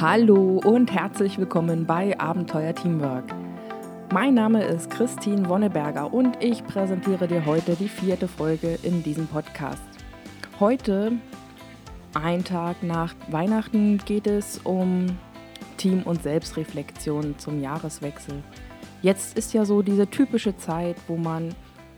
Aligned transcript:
Hallo 0.00 0.62
und 0.64 0.90
herzlich 0.90 1.36
willkommen 1.36 1.84
bei 1.84 2.18
Abenteuer 2.18 2.74
Teamwork. 2.74 3.34
Mein 4.10 4.32
Name 4.32 4.64
ist 4.64 4.88
Christine 4.88 5.46
Wonneberger 5.46 6.10
und 6.14 6.42
ich 6.42 6.64
präsentiere 6.64 7.28
dir 7.28 7.44
heute 7.44 7.76
die 7.76 7.88
vierte 7.88 8.26
Folge 8.26 8.78
in 8.82 9.02
diesem 9.02 9.26
Podcast. 9.26 9.82
Heute, 10.58 11.12
ein 12.14 12.44
Tag 12.44 12.82
nach 12.82 13.14
Weihnachten, 13.28 13.98
geht 14.06 14.26
es 14.26 14.58
um 14.64 15.18
Team- 15.76 16.04
und 16.04 16.22
Selbstreflexion 16.22 17.38
zum 17.38 17.60
Jahreswechsel. 17.60 18.42
Jetzt 19.02 19.36
ist 19.36 19.52
ja 19.52 19.66
so 19.66 19.82
diese 19.82 20.08
typische 20.08 20.56
Zeit, 20.56 20.96
wo 21.08 21.18
man 21.18 21.54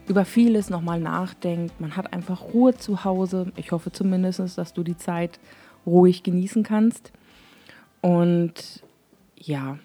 über 0.09 0.25
vieles 0.25 0.69
nochmal 0.69 0.99
nachdenkt. 0.99 1.79
Man 1.79 1.95
hat 1.95 2.11
einfach 2.11 2.53
Ruhe 2.53 2.75
zu 2.75 3.05
Hause. 3.05 3.53
Ich 3.55 3.71
hoffe 3.71 3.93
zumindest, 3.93 4.57
dass 4.57 4.73
du 4.73 4.83
die 4.83 4.97
Zeit 4.97 5.39
ruhig 5.85 6.21
genießen 6.23 6.63
kannst. 6.63 7.13
Und 8.03 8.83
ja, 9.35 9.79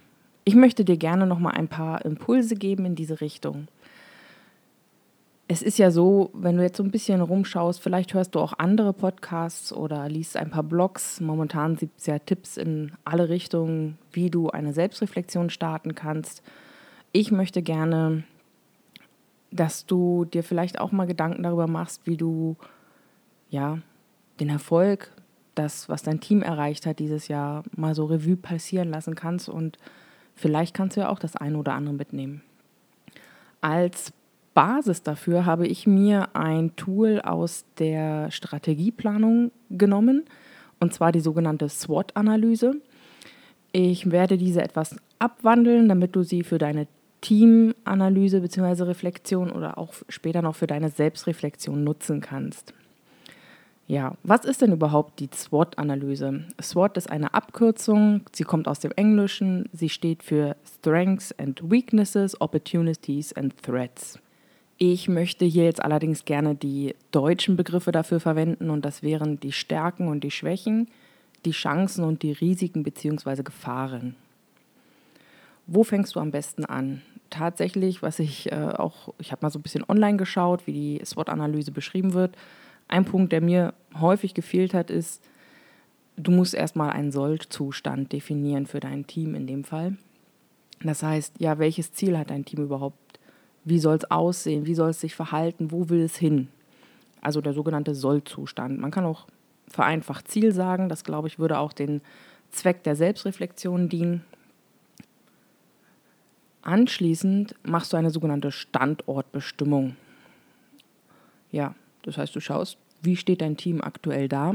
ich 0.44 0.54
möchte 0.54 0.84
dir 0.84 0.98
gerne 0.98 1.26
nochmal 1.26 1.54
ein 1.54 1.68
paar 1.68 2.04
Impulse 2.04 2.54
geben 2.54 2.84
in 2.84 2.94
diese 2.94 3.22
Richtung. 3.22 3.68
Es 5.50 5.62
ist 5.62 5.78
ja 5.78 5.90
so, 5.90 6.30
wenn 6.34 6.58
du 6.58 6.62
jetzt 6.62 6.76
so 6.76 6.82
ein 6.82 6.90
bisschen 6.90 7.22
rumschaust, 7.22 7.80
vielleicht 7.80 8.12
hörst 8.12 8.34
du 8.34 8.40
auch 8.40 8.52
andere 8.58 8.92
Podcasts 8.92 9.72
oder 9.72 10.06
liest 10.10 10.36
ein 10.36 10.50
paar 10.50 10.62
Blogs. 10.62 11.22
Momentan 11.22 11.76
gibt 11.76 12.00
es 12.00 12.06
ja 12.06 12.18
Tipps 12.18 12.58
in 12.58 12.92
alle 13.06 13.30
Richtungen, 13.30 13.96
wie 14.12 14.28
du 14.28 14.50
eine 14.50 14.74
Selbstreflexion 14.74 15.48
starten 15.48 15.94
kannst. 15.94 16.42
Ich 17.12 17.30
möchte 17.30 17.62
gerne 17.62 18.24
dass 19.50 19.86
du 19.86 20.24
dir 20.24 20.42
vielleicht 20.42 20.78
auch 20.78 20.92
mal 20.92 21.06
Gedanken 21.06 21.42
darüber 21.42 21.66
machst, 21.66 22.06
wie 22.06 22.16
du 22.16 22.56
ja 23.50 23.78
den 24.40 24.50
Erfolg, 24.50 25.10
das, 25.58 25.88
was 25.88 26.02
dein 26.02 26.20
Team 26.20 26.42
erreicht 26.42 26.86
hat 26.86 26.98
dieses 26.98 27.28
Jahr, 27.28 27.64
mal 27.76 27.94
so 27.94 28.06
Revue 28.06 28.36
passieren 28.36 28.90
lassen 28.90 29.14
kannst 29.14 29.48
und 29.48 29.78
vielleicht 30.34 30.74
kannst 30.74 30.96
du 30.96 31.00
ja 31.00 31.08
auch 31.08 31.18
das 31.18 31.36
eine 31.36 31.58
oder 31.58 31.74
andere 31.74 31.94
mitnehmen. 31.94 32.42
Als 33.60 34.12
Basis 34.54 35.02
dafür 35.02 35.46
habe 35.46 35.66
ich 35.66 35.86
mir 35.86 36.34
ein 36.34 36.74
Tool 36.76 37.20
aus 37.20 37.64
der 37.78 38.30
Strategieplanung 38.30 39.52
genommen, 39.70 40.24
und 40.80 40.94
zwar 40.94 41.12
die 41.12 41.20
sogenannte 41.20 41.68
SWOT-Analyse. 41.68 42.76
Ich 43.72 44.10
werde 44.10 44.38
diese 44.38 44.62
etwas 44.62 44.96
abwandeln, 45.18 45.88
damit 45.88 46.14
du 46.14 46.22
sie 46.22 46.44
für 46.44 46.58
deine 46.58 46.86
Teamanalyse 47.20 48.40
bzw. 48.40 48.84
Reflexion 48.84 49.50
oder 49.50 49.76
auch 49.76 49.94
später 50.08 50.42
noch 50.42 50.54
für 50.54 50.66
deine 50.66 50.90
Selbstreflexion 50.90 51.82
nutzen 51.82 52.20
kannst. 52.20 52.74
Ja, 53.88 54.18
was 54.22 54.44
ist 54.44 54.60
denn 54.60 54.72
überhaupt 54.72 55.18
die 55.18 55.30
SWOT-Analyse? 55.34 56.44
SWOT 56.60 56.98
ist 56.98 57.10
eine 57.10 57.32
Abkürzung, 57.32 58.20
sie 58.34 58.44
kommt 58.44 58.68
aus 58.68 58.80
dem 58.80 58.92
Englischen, 58.96 59.66
sie 59.72 59.88
steht 59.88 60.22
für 60.22 60.56
Strengths 60.62 61.32
and 61.38 61.70
Weaknesses, 61.70 62.38
Opportunities 62.38 63.32
and 63.32 63.56
Threats. 63.62 64.18
Ich 64.76 65.08
möchte 65.08 65.46
hier 65.46 65.64
jetzt 65.64 65.82
allerdings 65.82 66.26
gerne 66.26 66.54
die 66.54 66.94
deutschen 67.12 67.56
Begriffe 67.56 67.90
dafür 67.90 68.20
verwenden 68.20 68.68
und 68.68 68.84
das 68.84 69.02
wären 69.02 69.40
die 69.40 69.52
Stärken 69.52 70.08
und 70.08 70.22
die 70.22 70.30
Schwächen, 70.30 70.88
die 71.46 71.52
Chancen 71.52 72.04
und 72.04 72.22
die 72.22 72.32
Risiken 72.32 72.82
bzw. 72.82 73.42
Gefahren. 73.42 74.16
Wo 75.66 75.82
fängst 75.82 76.14
du 76.14 76.20
am 76.20 76.30
besten 76.30 76.66
an? 76.66 77.00
Tatsächlich, 77.30 78.02
was 78.02 78.18
ich 78.18 78.52
äh, 78.52 78.54
auch, 78.54 79.14
ich 79.18 79.32
habe 79.32 79.46
mal 79.46 79.50
so 79.50 79.58
ein 79.58 79.62
bisschen 79.62 79.84
online 79.88 80.18
geschaut, 80.18 80.66
wie 80.66 80.72
die 80.72 81.00
SWOT-Analyse 81.04 81.72
beschrieben 81.72 82.12
wird. 82.12 82.36
Ein 82.88 83.04
Punkt, 83.04 83.32
der 83.32 83.40
mir 83.40 83.74
häufig 84.00 84.34
gefehlt 84.34 84.74
hat, 84.74 84.90
ist, 84.90 85.22
du 86.16 86.30
musst 86.30 86.54
erstmal 86.54 86.90
einen 86.90 87.12
Soll-Zustand 87.12 88.12
definieren 88.12 88.66
für 88.66 88.80
dein 88.80 89.06
Team 89.06 89.34
in 89.34 89.46
dem 89.46 89.64
Fall. 89.64 89.96
Das 90.82 91.02
heißt, 91.02 91.34
ja, 91.38 91.58
welches 91.58 91.92
Ziel 91.92 92.16
hat 92.16 92.30
dein 92.30 92.44
Team 92.44 92.64
überhaupt? 92.64 93.18
Wie 93.64 93.78
soll 93.78 93.96
es 93.96 94.10
aussehen? 94.10 94.66
Wie 94.66 94.74
soll 94.74 94.90
es 94.90 95.00
sich 95.00 95.14
verhalten? 95.14 95.70
Wo 95.70 95.88
will 95.88 96.00
es 96.00 96.16
hin? 96.16 96.48
Also 97.20 97.40
der 97.40 97.52
sogenannte 97.52 97.94
Soll-Zustand. 97.94 98.80
Man 98.80 98.90
kann 98.90 99.04
auch 99.04 99.26
vereinfacht 99.68 100.28
Ziel 100.28 100.52
sagen. 100.52 100.88
Das, 100.88 101.04
glaube 101.04 101.28
ich, 101.28 101.38
würde 101.38 101.58
auch 101.58 101.72
den 101.72 102.00
Zweck 102.50 102.82
der 102.84 102.96
Selbstreflexion 102.96 103.88
dienen. 103.88 104.24
Anschließend 106.62 107.54
machst 107.62 107.92
du 107.92 107.96
eine 107.96 108.10
sogenannte 108.10 108.52
Standortbestimmung. 108.52 109.96
Ja, 111.50 111.74
das 112.02 112.18
heißt, 112.18 112.34
du 112.34 112.40
schaust, 112.40 112.78
wie 113.02 113.16
steht 113.16 113.40
dein 113.40 113.56
Team 113.56 113.80
aktuell 113.80 114.28
da. 114.28 114.54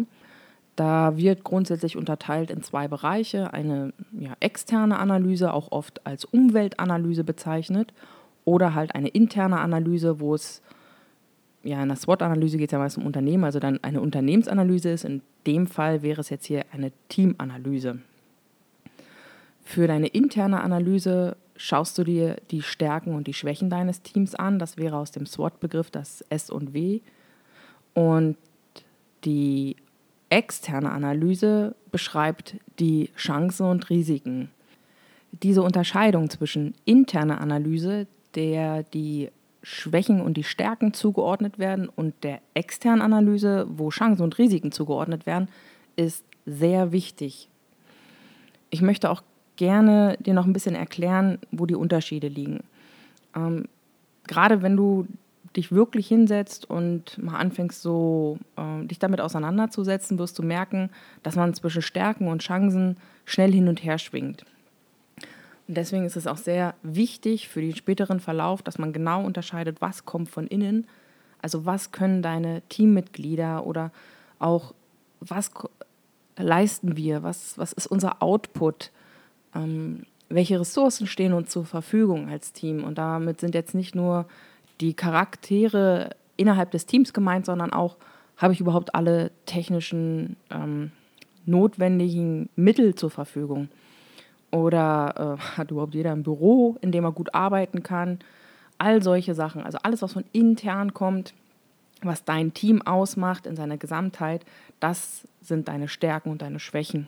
Da 0.76 1.18
wird 1.18 1.44
grundsätzlich 1.44 1.98
unterteilt 1.98 2.50
in 2.50 2.64
zwei 2.64 2.88
Bereiche. 2.88 3.54
Eine 3.54 3.94
ja, 4.12 4.34
externe 4.40 4.98
Analyse, 4.98 5.54
auch 5.54 5.72
oft 5.72 6.06
als 6.06 6.26
Umweltanalyse 6.26 7.24
bezeichnet, 7.24 7.94
oder 8.46 8.74
halt 8.74 8.96
eine 8.96 9.08
interne 9.08 9.60
Analyse, 9.60 10.20
wo 10.20 10.36
es, 10.36 10.62
ja, 11.64 11.82
in 11.82 11.88
der 11.88 11.98
SWOT-Analyse 11.98 12.58
geht 12.58 12.70
es 12.70 12.74
ja 12.74 12.80
meist 12.80 12.98
um 12.98 13.06
Unternehmen, 13.06 13.44
also 13.44 13.60
dann 13.60 13.82
eine 13.84 14.02
Unternehmensanalyse 14.02 14.90
ist. 14.90 15.06
In 15.06 15.22
dem 15.48 15.68
Fall 15.68 16.02
wäre 16.02 16.22
es 16.22 16.30
jetzt 16.30 16.46
hier 16.46 16.66
eine 16.74 16.92
Teamanalyse. 17.08 18.00
Für 19.64 19.88
deine 19.88 20.08
interne 20.08 20.62
Analyse 20.62 21.38
schaust 21.56 21.98
du 21.98 22.04
dir 22.04 22.36
die 22.52 22.62
Stärken 22.62 23.16
und 23.16 23.28
die 23.28 23.34
Schwächen 23.34 23.70
deines 23.70 24.02
Teams 24.02 24.36
an. 24.36 24.60
Das 24.60 24.78
wäre 24.78 24.98
aus 24.98 25.12
dem 25.12 25.26
SWOT-Begriff 25.26 25.90
das 25.90 26.22
S 26.30 26.50
und 26.50 26.74
W. 26.74 27.00
Und 27.94 28.38
die 29.24 29.76
externe 30.30 30.92
Analyse 30.92 31.76
beschreibt 31.92 32.56
die 32.80 33.12
Chancen 33.16 33.68
und 33.68 33.90
Risiken. 33.90 34.50
Diese 35.32 35.62
Unterscheidung 35.62 36.30
zwischen 36.30 36.74
interner 36.86 37.40
Analyse, 37.40 38.08
der 38.36 38.84
die 38.84 39.30
Schwächen 39.62 40.22
und 40.22 40.36
die 40.36 40.44
Stärken 40.44 40.94
zugeordnet 40.94 41.60
werden, 41.60 41.88
und 41.88 42.16
der 42.24 42.42
externen 42.54 43.02
Analyse, 43.02 43.68
wo 43.70 43.90
Chancen 43.90 44.24
und 44.24 44.38
Risiken 44.38 44.72
zugeordnet 44.72 45.26
werden, 45.26 45.48
ist 45.96 46.26
sehr 46.46 46.92
wichtig. 46.92 47.48
Ich 48.70 48.82
möchte 48.82 49.10
auch 49.10 49.22
gerne 49.56 50.18
dir 50.20 50.34
noch 50.34 50.46
ein 50.46 50.54
bisschen 50.54 50.76
erklären, 50.76 51.38
wo 51.52 51.66
die 51.66 51.76
Unterschiede 51.76 52.28
liegen. 52.28 52.62
Ähm, 53.36 53.66
gerade 54.28 54.62
wenn 54.62 54.76
du 54.76 55.06
dich 55.56 55.72
wirklich 55.72 56.08
hinsetzt 56.08 56.70
und 56.70 57.18
mal 57.22 57.38
anfängst, 57.38 57.82
so 57.82 58.38
äh, 58.58 58.86
dich 58.86 59.00
damit 59.00 59.22
auseinanderzusetzen, 59.22 60.18
wirst 60.18 60.38
du 60.40 60.44
merken, 60.44 60.90
dass 61.22 61.36
man 61.36 61.54
zwischen 61.54 61.82
Stärken 61.82 62.28
und 62.28 62.42
Chancen 62.42 62.98
schnell 63.26 63.52
hin 63.52 63.68
und 63.68 63.84
her 63.84 63.98
schwingt. 63.98 64.46
Und 65.68 65.78
deswegen 65.78 66.06
ist 66.06 66.18
es 66.18 66.28
auch 66.28 66.38
sehr 66.38 66.76
wichtig 66.84 67.48
für 67.48 67.62
den 67.62 67.76
späteren 67.76 68.20
Verlauf, 68.20 68.62
dass 68.62 68.78
man 68.78 68.94
genau 68.94 69.24
unterscheidet, 69.24 69.80
was 69.80 70.06
kommt 70.06 70.30
von 70.30 70.48
innen, 70.48 70.88
also 71.42 71.66
was 71.66 71.92
können 71.92 72.22
deine 72.22 72.62
Teammitglieder 72.70 73.66
oder 73.66 73.92
auch 74.40 74.74
was 75.20 75.52
leisten 76.38 76.98
wir, 76.98 77.24
was, 77.24 77.58
was 77.58 77.74
ist 77.74 77.88
unser 77.88 78.22
Output, 78.22 78.92
ähm, 79.56 80.04
welche 80.30 80.60
Ressourcen 80.60 81.08
stehen 81.08 81.34
uns 81.34 81.52
zur 81.52 81.66
Verfügung 81.66 82.30
als 82.30 82.54
Team. 82.54 82.84
Und 82.84 82.98
damit 82.98 83.40
sind 83.40 83.56
jetzt 83.56 83.76
nicht 83.76 83.94
nur 83.94 84.26
die 84.82 84.94
Charaktere 84.94 86.12
innerhalb 86.38 86.72
des 86.72 86.86
Teams 86.86 87.14
gemeint, 87.14 87.46
sondern 87.46 87.74
auch, 87.74 87.98
habe 88.38 88.54
ich 88.54 88.60
überhaupt 88.60 88.96
alle 88.96 89.32
technischen 89.46 90.38
ähm, 90.50 90.92
notwendigen 91.46 92.50
Mittel 92.56 92.96
zur 92.96 93.12
Verfügung? 93.12 93.70
Oder 94.52 95.38
äh, 95.38 95.58
hat 95.58 95.72
überhaupt 95.72 95.94
jeder 95.94 96.12
ein 96.12 96.24
Büro, 96.24 96.78
in 96.82 96.92
dem 96.92 97.04
er 97.06 97.12
gut 97.12 97.34
arbeiten 97.34 97.84
kann? 97.84 98.20
All 98.78 99.02
solche 99.04 99.36
Sachen, 99.36 99.64
also 99.64 99.78
alles, 99.84 100.02
was 100.02 100.14
von 100.14 100.26
intern 100.32 100.94
kommt, 100.94 101.34
was 102.02 102.26
dein 102.26 102.54
Team 102.54 102.82
ausmacht 102.82 103.46
in 103.46 103.56
seiner 103.56 103.78
Gesamtheit, 103.78 104.46
das 104.80 105.28
sind 105.42 105.68
deine 105.68 105.88
Stärken 105.88 106.30
und 106.32 106.42
deine 106.42 106.60
Schwächen 106.60 107.08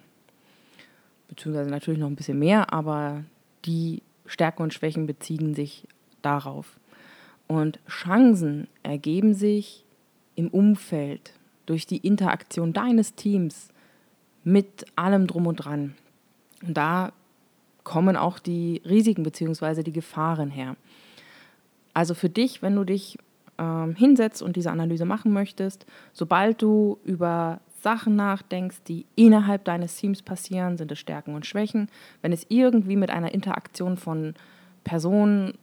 beziehungsweise 1.27 1.69
natürlich 1.69 2.00
noch 2.00 2.07
ein 2.07 2.15
bisschen 2.15 2.39
mehr, 2.39 2.73
aber 2.73 3.23
die 3.65 4.01
Stärken 4.25 4.63
und 4.63 4.73
Schwächen 4.73 5.06
beziehen 5.07 5.53
sich 5.53 5.88
darauf. 6.21 6.79
Und 7.47 7.80
Chancen 7.88 8.68
ergeben 8.83 9.33
sich 9.33 9.86
im 10.36 10.50
Umfeld 10.50 11.33
durch 11.65 11.86
die 11.86 11.97
Interaktion 11.97 12.74
deines 12.74 13.15
Teams 13.15 13.69
mit 14.44 14.86
allem 14.95 15.27
drum 15.27 15.47
und 15.47 15.57
dran. 15.57 15.95
Und 16.65 16.75
da 16.75 17.12
kommen 17.83 18.18
auch 18.18 18.39
die 18.39 18.81
Risiken 18.86 19.24
bzw. 19.24 19.83
die 19.83 19.92
Gefahren 19.92 20.50
her. 20.50 20.75
Also 21.94 22.13
für 22.13 22.30
dich, 22.30 22.62
wenn 22.62 22.75
du 22.75 22.83
dich 22.83 23.18
ähm, 23.57 23.95
hinsetzt 23.95 24.41
und 24.41 24.56
diese 24.56 24.71
Analyse 24.71 25.06
machen 25.06 25.31
möchtest, 25.31 25.86
sobald 26.13 26.62
du 26.62 27.00
über 27.06 27.62
Sachen 27.81 28.15
nachdenkst, 28.15 28.83
die 28.88 29.06
innerhalb 29.15 29.63
deines 29.63 29.95
Teams 29.95 30.21
passieren, 30.21 30.77
sind 30.77 30.91
es 30.91 31.00
Stärken 31.00 31.36
und 31.36 31.45
Schwächen. 31.45 31.88
Wenn 32.21 32.33
es 32.33 32.45
irgendwie 32.50 32.95
mit 32.95 33.12
einer 33.12 33.33
Interaktion 33.33 33.95
von 33.95 34.33
Personen, 34.83 35.53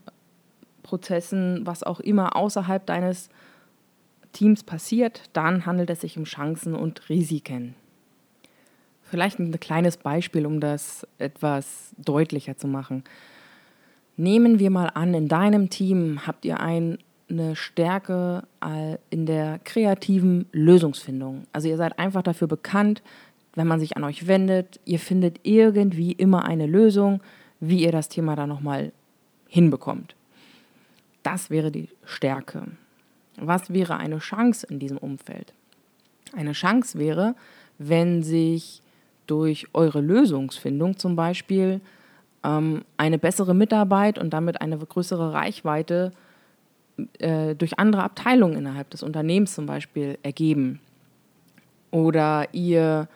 Prozessen, 0.82 1.66
was 1.66 1.82
auch 1.82 2.00
immer 2.00 2.36
außerhalb 2.36 2.84
deines 2.86 3.28
Teams 4.32 4.64
passiert, 4.64 5.22
dann 5.32 5.66
handelt 5.66 5.90
es 5.90 6.00
sich 6.00 6.16
um 6.16 6.24
Chancen 6.24 6.74
und 6.74 7.08
Risiken. 7.08 7.74
Vielleicht 9.02 9.38
ein 9.38 9.58
kleines 9.60 9.98
Beispiel, 9.98 10.46
um 10.46 10.58
das 10.58 11.06
etwas 11.18 11.94
deutlicher 11.98 12.56
zu 12.56 12.66
machen. 12.66 13.04
Nehmen 14.16 14.58
wir 14.58 14.70
mal 14.70 14.88
an, 14.88 15.12
in 15.14 15.28
deinem 15.28 15.68
Team 15.68 16.26
habt 16.26 16.44
ihr 16.44 16.60
ein, 16.60 16.98
eine 17.28 17.54
Stärke 17.56 18.44
in 19.10 19.26
der 19.26 19.58
kreativen 19.64 20.46
Lösungsfindung. 20.52 21.46
Also 21.52 21.68
ihr 21.68 21.76
seid 21.76 21.98
einfach 21.98 22.22
dafür 22.22 22.48
bekannt, 22.48 23.02
wenn 23.54 23.66
man 23.66 23.80
sich 23.80 23.96
an 23.96 24.04
euch 24.04 24.26
wendet, 24.26 24.80
ihr 24.86 24.98
findet 24.98 25.40
irgendwie 25.42 26.12
immer 26.12 26.46
eine 26.46 26.66
Lösung, 26.66 27.20
wie 27.60 27.82
ihr 27.82 27.92
das 27.92 28.08
Thema 28.08 28.34
da 28.34 28.46
nochmal 28.46 28.92
hinbekommt. 29.46 30.14
Das 31.22 31.50
wäre 31.50 31.70
die 31.70 31.88
Stärke. 32.04 32.64
Was 33.36 33.72
wäre 33.72 33.96
eine 33.96 34.18
Chance 34.18 34.66
in 34.68 34.78
diesem 34.78 34.98
Umfeld? 34.98 35.52
Eine 36.34 36.52
Chance 36.52 36.98
wäre, 36.98 37.34
wenn 37.78 38.22
sich 38.22 38.82
durch 39.26 39.66
eure 39.72 40.00
Lösungsfindung 40.00 40.98
zum 40.98 41.16
Beispiel 41.16 41.80
ähm, 42.44 42.84
eine 42.96 43.18
bessere 43.18 43.54
Mitarbeit 43.54 44.18
und 44.18 44.30
damit 44.30 44.60
eine 44.60 44.78
größere 44.78 45.32
Reichweite 45.32 46.12
äh, 47.18 47.54
durch 47.54 47.78
andere 47.78 48.02
Abteilungen 48.02 48.56
innerhalb 48.56 48.90
des 48.90 49.02
Unternehmens 49.02 49.54
zum 49.54 49.66
Beispiel 49.66 50.18
ergeben. 50.22 50.80
Oder 51.90 52.48
ihr 52.52 53.08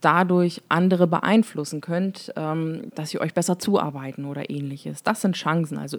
dadurch 0.00 0.62
andere 0.68 1.06
beeinflussen 1.06 1.80
könnt, 1.80 2.32
ähm, 2.36 2.90
dass 2.94 3.10
sie 3.10 3.20
euch 3.20 3.34
besser 3.34 3.58
zuarbeiten 3.58 4.24
oder 4.24 4.50
ähnliches. 4.50 5.02
Das 5.02 5.20
sind 5.20 5.36
Chancen, 5.36 5.78
also 5.78 5.98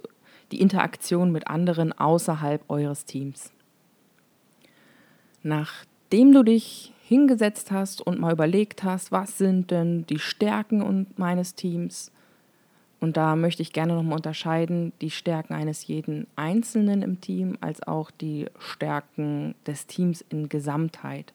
die 0.50 0.60
Interaktion 0.60 1.32
mit 1.32 1.48
anderen 1.48 1.92
außerhalb 1.92 2.68
eures 2.68 3.04
Teams. 3.04 3.52
Nachdem 5.42 6.32
du 6.32 6.42
dich 6.42 6.92
hingesetzt 7.06 7.70
hast 7.70 8.00
und 8.00 8.20
mal 8.20 8.32
überlegt 8.32 8.84
hast, 8.84 9.12
was 9.12 9.38
sind 9.38 9.70
denn 9.70 10.06
die 10.06 10.18
Stärken 10.18 11.06
meines 11.16 11.54
Teams, 11.54 12.12
und 13.02 13.16
da 13.16 13.34
möchte 13.34 13.62
ich 13.62 13.72
gerne 13.72 13.94
nochmal 13.94 14.18
unterscheiden, 14.18 14.92
die 15.00 15.10
Stärken 15.10 15.54
eines 15.54 15.88
jeden 15.88 16.28
Einzelnen 16.36 17.02
im 17.02 17.20
Team 17.20 17.58
als 17.60 17.82
auch 17.82 18.12
die 18.12 18.46
Stärken 18.60 19.56
des 19.66 19.88
Teams 19.88 20.24
in 20.28 20.48
Gesamtheit. 20.48 21.32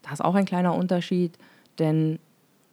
Da 0.00 0.12
ist 0.12 0.24
auch 0.24 0.34
ein 0.34 0.46
kleiner 0.46 0.74
Unterschied, 0.74 1.36
denn 1.78 2.18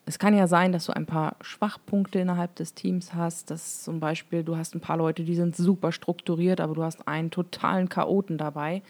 es 0.05 0.19
kann 0.19 0.35
ja 0.35 0.47
sein, 0.47 0.71
dass 0.71 0.85
du 0.85 0.93
ein 0.93 1.05
paar 1.05 1.35
Schwachpunkte 1.41 2.19
innerhalb 2.19 2.55
des 2.55 2.73
Teams 2.73 3.13
hast, 3.13 3.51
dass 3.51 3.83
zum 3.83 3.99
Beispiel 3.99 4.43
du 4.43 4.57
hast 4.57 4.75
ein 4.75 4.81
paar 4.81 4.97
Leute, 4.97 5.23
die 5.23 5.35
sind 5.35 5.55
super 5.55 5.91
strukturiert, 5.91 6.59
aber 6.59 6.73
du 6.73 6.83
hast 6.83 7.07
einen 7.07 7.31
totalen 7.31 7.87
Chaoten 7.87 8.37
dabei. 8.37 8.81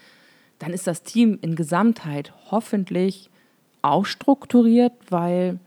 Dann 0.58 0.72
ist 0.72 0.86
das 0.86 1.02
Team 1.02 1.38
in 1.42 1.54
Gesamtheit 1.54 2.32
hoffentlich 2.50 3.30
auch 3.82 4.06
strukturiert, 4.06 4.92
weil 5.10 5.58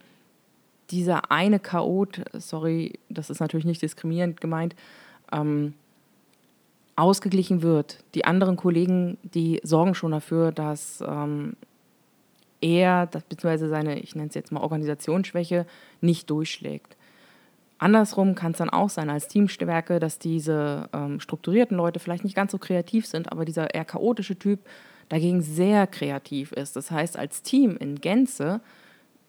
dieser 0.90 1.32
eine 1.32 1.60
Chaot, 1.60 2.22
sorry, 2.34 3.00
das 3.10 3.30
ist 3.30 3.40
natürlich 3.40 3.66
nicht 3.66 3.82
diskriminierend 3.82 4.42
gemeint, 4.42 4.76
ähm, 5.32 5.74
ausgeglichen 6.96 7.62
wird. 7.62 8.04
Die 8.14 8.26
anderen 8.26 8.56
Kollegen, 8.56 9.18
die 9.24 9.60
sorgen 9.64 9.96
schon 9.96 10.12
dafür, 10.12 10.52
dass 10.52 11.04
ähm, 11.06 11.56
er, 12.66 13.06
beziehungsweise 13.06 13.70
seine, 13.70 14.00
ich 14.00 14.16
nenne 14.16 14.30
es 14.30 14.36
jetzt 14.36 14.52
mal 14.52 14.62
Organisationsschwäche, 14.62 15.66
nicht 16.02 16.30
durchschlägt. 16.30 16.98
Andersrum 17.78 18.36
kann 18.36 18.54
es 18.54 18.58
dann 18.58 18.70
auch 18.70 18.90
sein 18.90 19.10
als 19.10 19.28
Teamstärke, 19.28 20.00
dass 20.00 20.18
diese 20.18 20.90
ähm, 20.94 21.20
strukturierten 21.20 21.78
Leute 21.78 22.00
vielleicht 22.00 22.24
nicht 22.24 22.36
ganz 22.36 22.52
so 22.52 22.58
kreativ 22.58 23.06
sind, 23.06 23.32
aber 23.32 23.46
dieser 23.46 23.74
eher 23.74 23.86
chaotische 23.86 24.40
Typ 24.40 24.60
dagegen 25.10 25.42
sehr 25.42 25.86
kreativ 25.86 26.52
ist. 26.54 26.76
Das 26.76 26.90
heißt, 26.90 27.18
als 27.18 27.44
Team 27.44 27.78
in 27.78 27.96
Gänze 27.96 28.62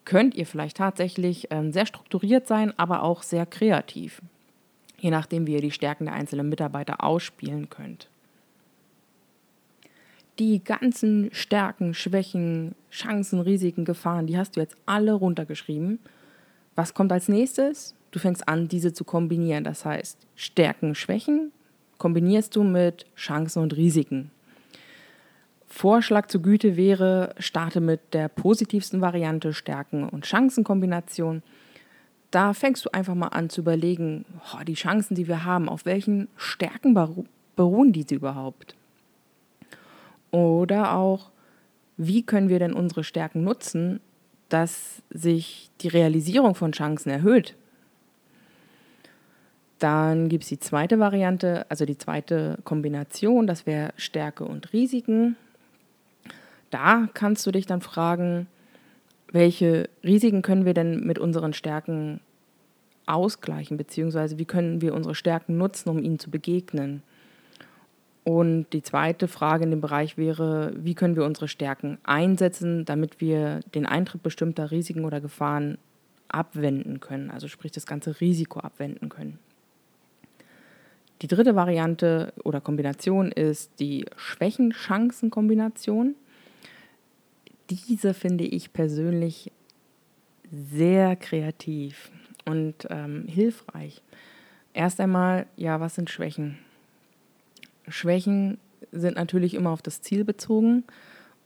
könnt 0.05 0.33
ihr 0.33 0.45
vielleicht 0.45 0.77
tatsächlich 0.77 1.49
ähm, 1.51 1.71
sehr 1.71 1.85
strukturiert 1.85 2.47
sein, 2.47 2.73
aber 2.77 3.03
auch 3.03 3.21
sehr 3.21 3.45
kreativ, 3.45 4.21
je 4.97 5.11
nachdem, 5.11 5.45
wie 5.45 5.53
ihr 5.53 5.61
die 5.61 5.71
Stärken 5.71 6.05
der 6.05 6.15
einzelnen 6.15 6.49
Mitarbeiter 6.49 7.03
ausspielen 7.03 7.69
könnt. 7.69 8.09
Die 10.39 10.63
ganzen 10.63 11.29
Stärken, 11.31 11.95
Schwächen, 11.95 12.75
Chancen, 12.91 13.39
Risiken, 13.39 13.85
Gefahren, 13.85 14.27
die 14.27 14.37
hast 14.37 14.55
du 14.55 14.59
jetzt 14.59 14.77
alle 14.85 15.13
runtergeschrieben. 15.13 15.99
Was 16.75 16.93
kommt 16.93 17.11
als 17.11 17.27
nächstes? 17.27 17.95
Du 18.11 18.19
fängst 18.19 18.47
an, 18.47 18.67
diese 18.67 18.93
zu 18.93 19.03
kombinieren. 19.03 19.63
Das 19.63 19.83
heißt, 19.83 20.19
Stärken, 20.35 20.93
Schwächen 20.93 21.51
kombinierst 21.97 22.55
du 22.55 22.63
mit 22.63 23.07
Chancen 23.15 23.63
und 23.63 23.75
Risiken. 23.75 24.29
Vorschlag 25.65 26.27
zur 26.27 26.43
Güte 26.43 26.77
wäre, 26.77 27.33
starte 27.39 27.81
mit 27.81 28.13
der 28.13 28.29
positivsten 28.29 29.01
Variante 29.01 29.53
Stärken- 29.53 30.07
und 30.07 30.27
Chancenkombination. 30.27 31.41
Da 32.29 32.53
fängst 32.53 32.85
du 32.85 32.91
einfach 32.91 33.15
mal 33.15 33.29
an 33.29 33.49
zu 33.49 33.61
überlegen, 33.61 34.25
oh, 34.53 34.63
die 34.63 34.75
Chancen, 34.75 35.15
die 35.15 35.27
wir 35.27 35.45
haben, 35.45 35.67
auf 35.67 35.85
welchen 35.85 36.27
Stärken 36.35 36.93
beruhen 37.55 37.91
diese 37.91 38.15
überhaupt? 38.15 38.75
Oder 40.31 40.93
auch, 40.93 41.31
wie 41.97 42.23
können 42.23 42.49
wir 42.49 42.59
denn 42.59 42.73
unsere 42.73 43.03
Stärken 43.03 43.43
nutzen, 43.43 43.99
dass 44.49 45.01
sich 45.09 45.69
die 45.81 45.87
Realisierung 45.87 46.55
von 46.55 46.71
Chancen 46.71 47.09
erhöht? 47.09 47.55
Dann 49.79 50.29
gibt 50.29 50.43
es 50.43 50.49
die 50.49 50.59
zweite 50.59 50.99
Variante, 50.99 51.65
also 51.69 51.85
die 51.85 51.97
zweite 51.97 52.57
Kombination, 52.63 53.45
das 53.45 53.65
wäre 53.65 53.93
Stärke 53.95 54.43
und 54.43 54.73
Risiken 54.73 55.35
da 56.69 57.07
kannst 57.13 57.45
du 57.45 57.51
dich 57.51 57.65
dann 57.65 57.81
fragen, 57.81 58.47
welche 59.31 59.89
Risiken 60.03 60.41
können 60.41 60.65
wir 60.65 60.73
denn 60.73 61.05
mit 61.05 61.19
unseren 61.19 61.53
Stärken 61.53 62.19
ausgleichen, 63.05 63.77
beziehungsweise 63.77 64.37
wie 64.37 64.45
können 64.45 64.81
wir 64.81 64.93
unsere 64.93 65.15
Stärken 65.15 65.57
nutzen, 65.57 65.89
um 65.89 65.99
ihnen 65.99 66.19
zu 66.19 66.29
begegnen. 66.29 67.03
Und 68.27 68.65
die 68.73 68.81
zweite 68.81 69.29
Frage 69.29 69.63
in 69.63 69.69
dem 69.69 69.79
Bereich 69.79 70.17
wäre, 70.17 70.73
wie 70.75 70.95
können 70.95 71.15
wir 71.15 71.23
unsere 71.23 71.47
Stärken 71.47 71.97
einsetzen, 72.03 72.83
damit 72.83 73.21
wir 73.21 73.61
den 73.73 73.85
Eintritt 73.85 74.21
bestimmter 74.21 74.69
Risiken 74.69 75.05
oder 75.05 75.21
Gefahren 75.21 75.77
abwenden 76.27 76.99
können, 76.99 77.31
also 77.31 77.47
sprich 77.47 77.71
das 77.71 77.85
ganze 77.85 78.19
Risiko 78.19 78.59
abwenden 78.59 79.07
können. 79.07 79.39
Die 81.21 81.27
dritte 81.27 81.55
Variante 81.55 82.33
oder 82.43 82.59
Kombination 82.59 83.31
ist 83.31 83.79
die 83.79 84.05
Schwächen-Chancen-Kombination 84.17 86.15
diese 87.69 88.13
finde 88.13 88.43
ich 88.43 88.73
persönlich 88.73 89.53
sehr 90.51 91.15
kreativ 91.15 92.11
und 92.43 92.87
ähm, 92.89 93.25
hilfreich. 93.29 94.01
Erst 94.73 94.99
einmal, 94.99 95.47
ja, 95.55 95.79
was 95.79 95.95
sind 95.95 96.09
Schwächen? 96.09 96.59
Schwächen 97.87 98.57
sind 98.91 99.15
natürlich 99.15 99.53
immer 99.53 99.71
auf 99.71 99.81
das 99.81 100.01
Ziel 100.01 100.23
bezogen 100.23 100.83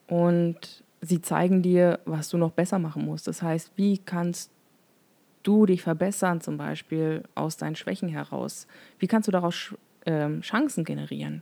und 0.07 0.83
sie 1.01 1.21
zeigen 1.21 1.62
dir, 1.62 2.00
was 2.05 2.29
du 2.29 2.38
noch 2.38 2.51
besser 2.51 2.79
machen 2.79 3.05
musst. 3.05 3.27
Das 3.27 3.41
heißt, 3.41 3.71
wie 3.75 3.98
kannst 3.98 4.51
du 5.43 5.65
dich 5.65 5.81
verbessern, 5.81 6.41
zum 6.41 6.57
Beispiel 6.57 7.24
aus 7.36 7.57
deinen 7.57 7.75
Schwächen 7.75 8.10
heraus? 8.10 8.67
Wie 9.00 9.07
kannst 9.07 9.27
du 9.27 9.31
daraus 9.31 9.74
ähm, 10.05 10.41
Chancen 10.41 10.83
generieren? 10.83 11.41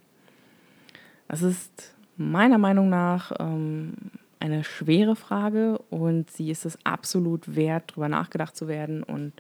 Das 1.28 1.42
ist 1.42 1.94
meiner 2.18 2.58
Meinung 2.58 2.90
nach 2.90 3.32
ähm, 3.40 3.94
eine 4.40 4.64
schwere 4.64 5.16
Frage 5.16 5.78
und 5.90 6.32
sie 6.32 6.50
ist 6.50 6.66
es 6.66 6.78
absolut 6.86 7.56
wert, 7.56 7.92
darüber 7.92 8.10
nachgedacht 8.10 8.56
zu 8.56 8.68
werden 8.68 9.04
und 9.04 9.34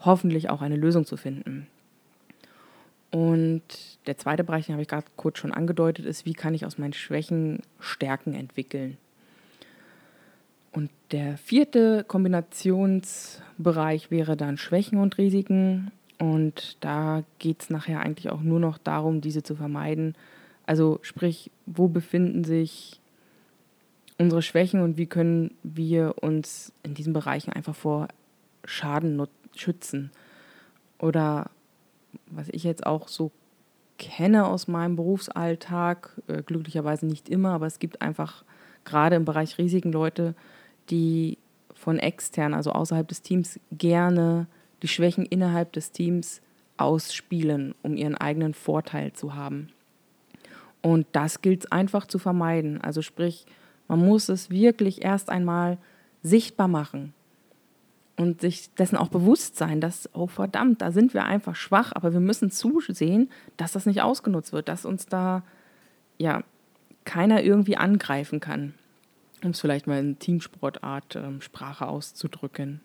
hoffentlich 0.00 0.50
auch 0.50 0.60
eine 0.60 0.76
Lösung 0.76 1.06
zu 1.06 1.16
finden. 1.16 1.66
Und 3.14 3.62
der 4.08 4.18
zweite 4.18 4.42
Bereich, 4.42 4.66
den 4.66 4.72
habe 4.72 4.82
ich 4.82 4.88
gerade 4.88 5.06
kurz 5.14 5.38
schon 5.38 5.52
angedeutet, 5.52 6.04
ist, 6.04 6.26
wie 6.26 6.32
kann 6.32 6.52
ich 6.52 6.66
aus 6.66 6.78
meinen 6.78 6.94
Schwächen 6.94 7.60
Stärken 7.78 8.34
entwickeln. 8.34 8.96
Und 10.72 10.90
der 11.12 11.38
vierte 11.38 12.02
Kombinationsbereich 12.02 14.10
wäre 14.10 14.36
dann 14.36 14.56
Schwächen 14.56 14.98
und 14.98 15.16
Risiken. 15.16 15.92
Und 16.18 16.76
da 16.80 17.22
geht 17.38 17.62
es 17.62 17.70
nachher 17.70 18.00
eigentlich 18.00 18.32
auch 18.32 18.40
nur 18.40 18.58
noch 18.58 18.78
darum, 18.78 19.20
diese 19.20 19.44
zu 19.44 19.54
vermeiden. 19.54 20.16
Also 20.66 20.98
sprich, 21.02 21.52
wo 21.66 21.86
befinden 21.86 22.42
sich 22.42 23.00
unsere 24.18 24.42
Schwächen 24.42 24.80
und 24.80 24.96
wie 24.96 25.06
können 25.06 25.54
wir 25.62 26.16
uns 26.20 26.72
in 26.82 26.94
diesen 26.94 27.12
Bereichen 27.12 27.52
einfach 27.52 27.76
vor 27.76 28.08
Schaden 28.64 29.24
schützen. 29.54 30.10
Oder 30.98 31.48
was 32.26 32.48
ich 32.50 32.64
jetzt 32.64 32.86
auch 32.86 33.08
so 33.08 33.30
kenne 33.98 34.46
aus 34.46 34.68
meinem 34.68 34.96
Berufsalltag, 34.96 36.20
äh, 36.26 36.42
glücklicherweise 36.42 37.06
nicht 37.06 37.28
immer, 37.28 37.50
aber 37.50 37.66
es 37.66 37.78
gibt 37.78 38.02
einfach 38.02 38.44
gerade 38.84 39.16
im 39.16 39.24
Bereich 39.24 39.58
Risiken 39.58 39.92
Leute, 39.92 40.34
die 40.90 41.38
von 41.74 41.98
extern, 41.98 42.54
also 42.54 42.72
außerhalb 42.72 43.06
des 43.06 43.22
Teams, 43.22 43.60
gerne 43.72 44.46
die 44.82 44.88
Schwächen 44.88 45.24
innerhalb 45.26 45.72
des 45.72 45.92
Teams 45.92 46.40
ausspielen, 46.76 47.74
um 47.82 47.96
ihren 47.96 48.16
eigenen 48.16 48.54
Vorteil 48.54 49.12
zu 49.12 49.34
haben. 49.34 49.68
Und 50.82 51.06
das 51.12 51.40
gilt 51.40 51.64
es 51.64 51.72
einfach 51.72 52.06
zu 52.06 52.18
vermeiden. 52.18 52.80
Also 52.80 53.00
sprich, 53.00 53.46
man 53.88 54.00
muss 54.00 54.28
es 54.28 54.50
wirklich 54.50 55.02
erst 55.02 55.30
einmal 55.30 55.78
sichtbar 56.22 56.68
machen. 56.68 57.14
Und 58.16 58.40
sich 58.40 58.72
dessen 58.74 58.96
auch 58.96 59.08
bewusst 59.08 59.56
sein, 59.56 59.80
dass, 59.80 60.08
oh 60.14 60.26
verdammt, 60.26 60.82
da 60.82 60.92
sind 60.92 61.14
wir 61.14 61.24
einfach 61.24 61.56
schwach, 61.56 61.92
aber 61.94 62.12
wir 62.12 62.20
müssen 62.20 62.50
zusehen, 62.50 63.30
dass 63.56 63.72
das 63.72 63.86
nicht 63.86 64.02
ausgenutzt 64.02 64.52
wird, 64.52 64.68
dass 64.68 64.84
uns 64.84 65.06
da 65.06 65.42
ja 66.18 66.44
keiner 67.04 67.42
irgendwie 67.42 67.76
angreifen 67.76 68.40
kann, 68.40 68.74
um 69.42 69.50
es 69.50 69.60
vielleicht 69.60 69.86
mal 69.86 69.98
in 69.98 70.18
Teamsportart 70.18 71.16
ähm, 71.16 71.40
Sprache 71.40 71.86
auszudrücken. 71.86 72.80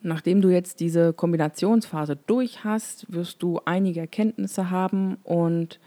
Nachdem 0.00 0.42
du 0.42 0.48
jetzt 0.48 0.80
diese 0.80 1.12
Kombinationsphase 1.12 2.16
durch 2.26 2.62
hast, 2.62 3.12
wirst 3.12 3.42
du 3.42 3.60
einige 3.64 4.00
Erkenntnisse 4.00 4.70
haben 4.70 5.16
und 5.24 5.80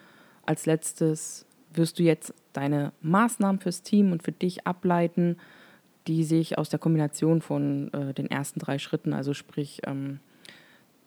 als 0.46 0.66
letztes 0.66 1.46
wirst 1.74 1.98
du 2.00 2.04
jetzt 2.04 2.34
deine 2.52 2.92
Maßnahmen 3.02 3.62
fürs 3.62 3.84
Team 3.84 4.12
und 4.12 4.24
für 4.24 4.34
dich 4.34 4.68
ableiten, 4.68 5.38
die 6.08 6.24
sich 6.24 6.58
aus 6.58 6.70
der 6.70 6.80
Kombination 6.80 7.42
von 7.42 7.94
äh, 7.94 8.14
den 8.14 8.30
ersten 8.30 8.60
drei 8.60 8.80
Schritten, 8.80 9.14
also 9.14 9.34
sprich 9.34 9.82
ähm, 9.86 10.20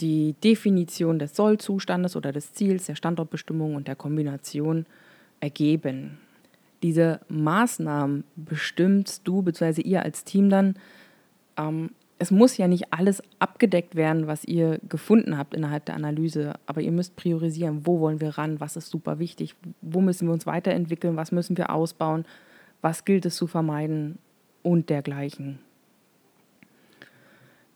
die 0.00 0.34
Definition 0.42 1.18
des 1.18 1.36
Sollzustandes 1.36 2.16
oder 2.16 2.32
des 2.32 2.52
Ziels, 2.52 2.86
der 2.86 2.94
Standortbestimmung 2.94 3.74
und 3.74 3.88
der 3.88 3.96
Kombination 3.96 4.86
ergeben. 5.40 6.18
Diese 6.82 7.20
Maßnahmen 7.28 8.24
bestimmst 8.36 9.26
du 9.26 9.42
bzw. 9.42 9.80
ihr 9.82 10.02
als 10.02 10.24
Team 10.24 10.50
dann. 10.50 10.74
Ähm, 11.56 11.90
es 12.18 12.30
muss 12.30 12.56
ja 12.56 12.68
nicht 12.68 12.92
alles 12.92 13.22
abgedeckt 13.38 13.96
werden, 13.96 14.26
was 14.26 14.44
ihr 14.44 14.78
gefunden 14.88 15.36
habt 15.36 15.54
innerhalb 15.54 15.84
der 15.86 15.96
Analyse, 15.96 16.54
aber 16.66 16.80
ihr 16.80 16.92
müsst 16.92 17.16
priorisieren, 17.16 17.86
wo 17.86 18.00
wollen 18.00 18.20
wir 18.20 18.38
ran, 18.38 18.60
was 18.60 18.76
ist 18.76 18.88
super 18.88 19.18
wichtig, 19.18 19.56
wo 19.82 20.00
müssen 20.00 20.28
wir 20.28 20.32
uns 20.32 20.46
weiterentwickeln, 20.46 21.16
was 21.16 21.32
müssen 21.32 21.56
wir 21.56 21.70
ausbauen, 21.70 22.24
was 22.82 23.04
gilt 23.04 23.26
es 23.26 23.36
zu 23.36 23.46
vermeiden 23.46 24.18
und 24.64 24.90
dergleichen. 24.90 25.60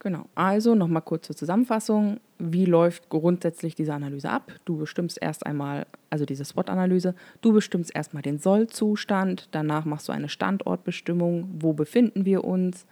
Genau, 0.00 0.26
also 0.36 0.74
nochmal 0.74 1.02
kurz 1.02 1.26
zur 1.26 1.36
Zusammenfassung. 1.36 2.20
Wie 2.38 2.66
läuft 2.66 3.08
grundsätzlich 3.08 3.74
diese 3.74 3.94
Analyse 3.94 4.30
ab? 4.30 4.52
Du 4.64 4.76
bestimmst 4.76 5.18
erst 5.20 5.44
einmal, 5.44 5.86
also 6.08 6.24
diese 6.24 6.44
SWOT-Analyse, 6.44 7.14
du 7.40 7.52
bestimmst 7.52 7.94
erstmal 7.94 8.22
den 8.22 8.38
Soll-Zustand, 8.38 9.48
danach 9.50 9.84
machst 9.84 10.08
du 10.08 10.12
eine 10.12 10.28
Standortbestimmung, 10.28 11.48
wo 11.60 11.72
befinden 11.72 12.24
wir 12.24 12.44
uns. 12.44 12.86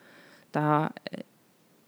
Da 0.51 0.93
äh, 1.11 1.23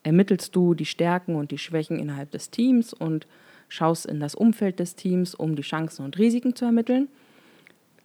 ermittelst 0.05 0.55
du 0.55 0.75
die 0.75 0.87
Stärken 0.87 1.35
und 1.35 1.51
die 1.51 1.59
Schwächen 1.59 1.99
innerhalb 1.99 2.31
des 2.31 2.51
Teams 2.51 2.93
und 2.93 3.27
schaust 3.69 4.07
in 4.07 4.21
das 4.21 4.37
Umfeld 4.37 4.79
des 4.79 4.95
Teams, 4.95 5.35
um 5.35 5.57
die 5.57 5.63
Chancen 5.63 6.05
und 6.05 6.17
Risiken 6.17 6.55
zu 6.55 6.65
ermitteln. 6.65 7.09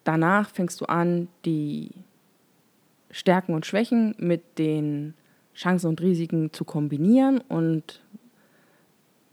Danach 0.04 0.50
fängst 0.50 0.82
du 0.82 0.86
an, 0.86 1.28
die 1.46 1.92
Stärken 3.14 3.54
und 3.54 3.66
Schwächen 3.66 4.16
mit 4.18 4.58
den 4.58 5.14
Chancen 5.54 5.88
und 5.88 6.02
Risiken 6.02 6.52
zu 6.52 6.66
kombinieren 6.66 7.40
und 7.42 8.02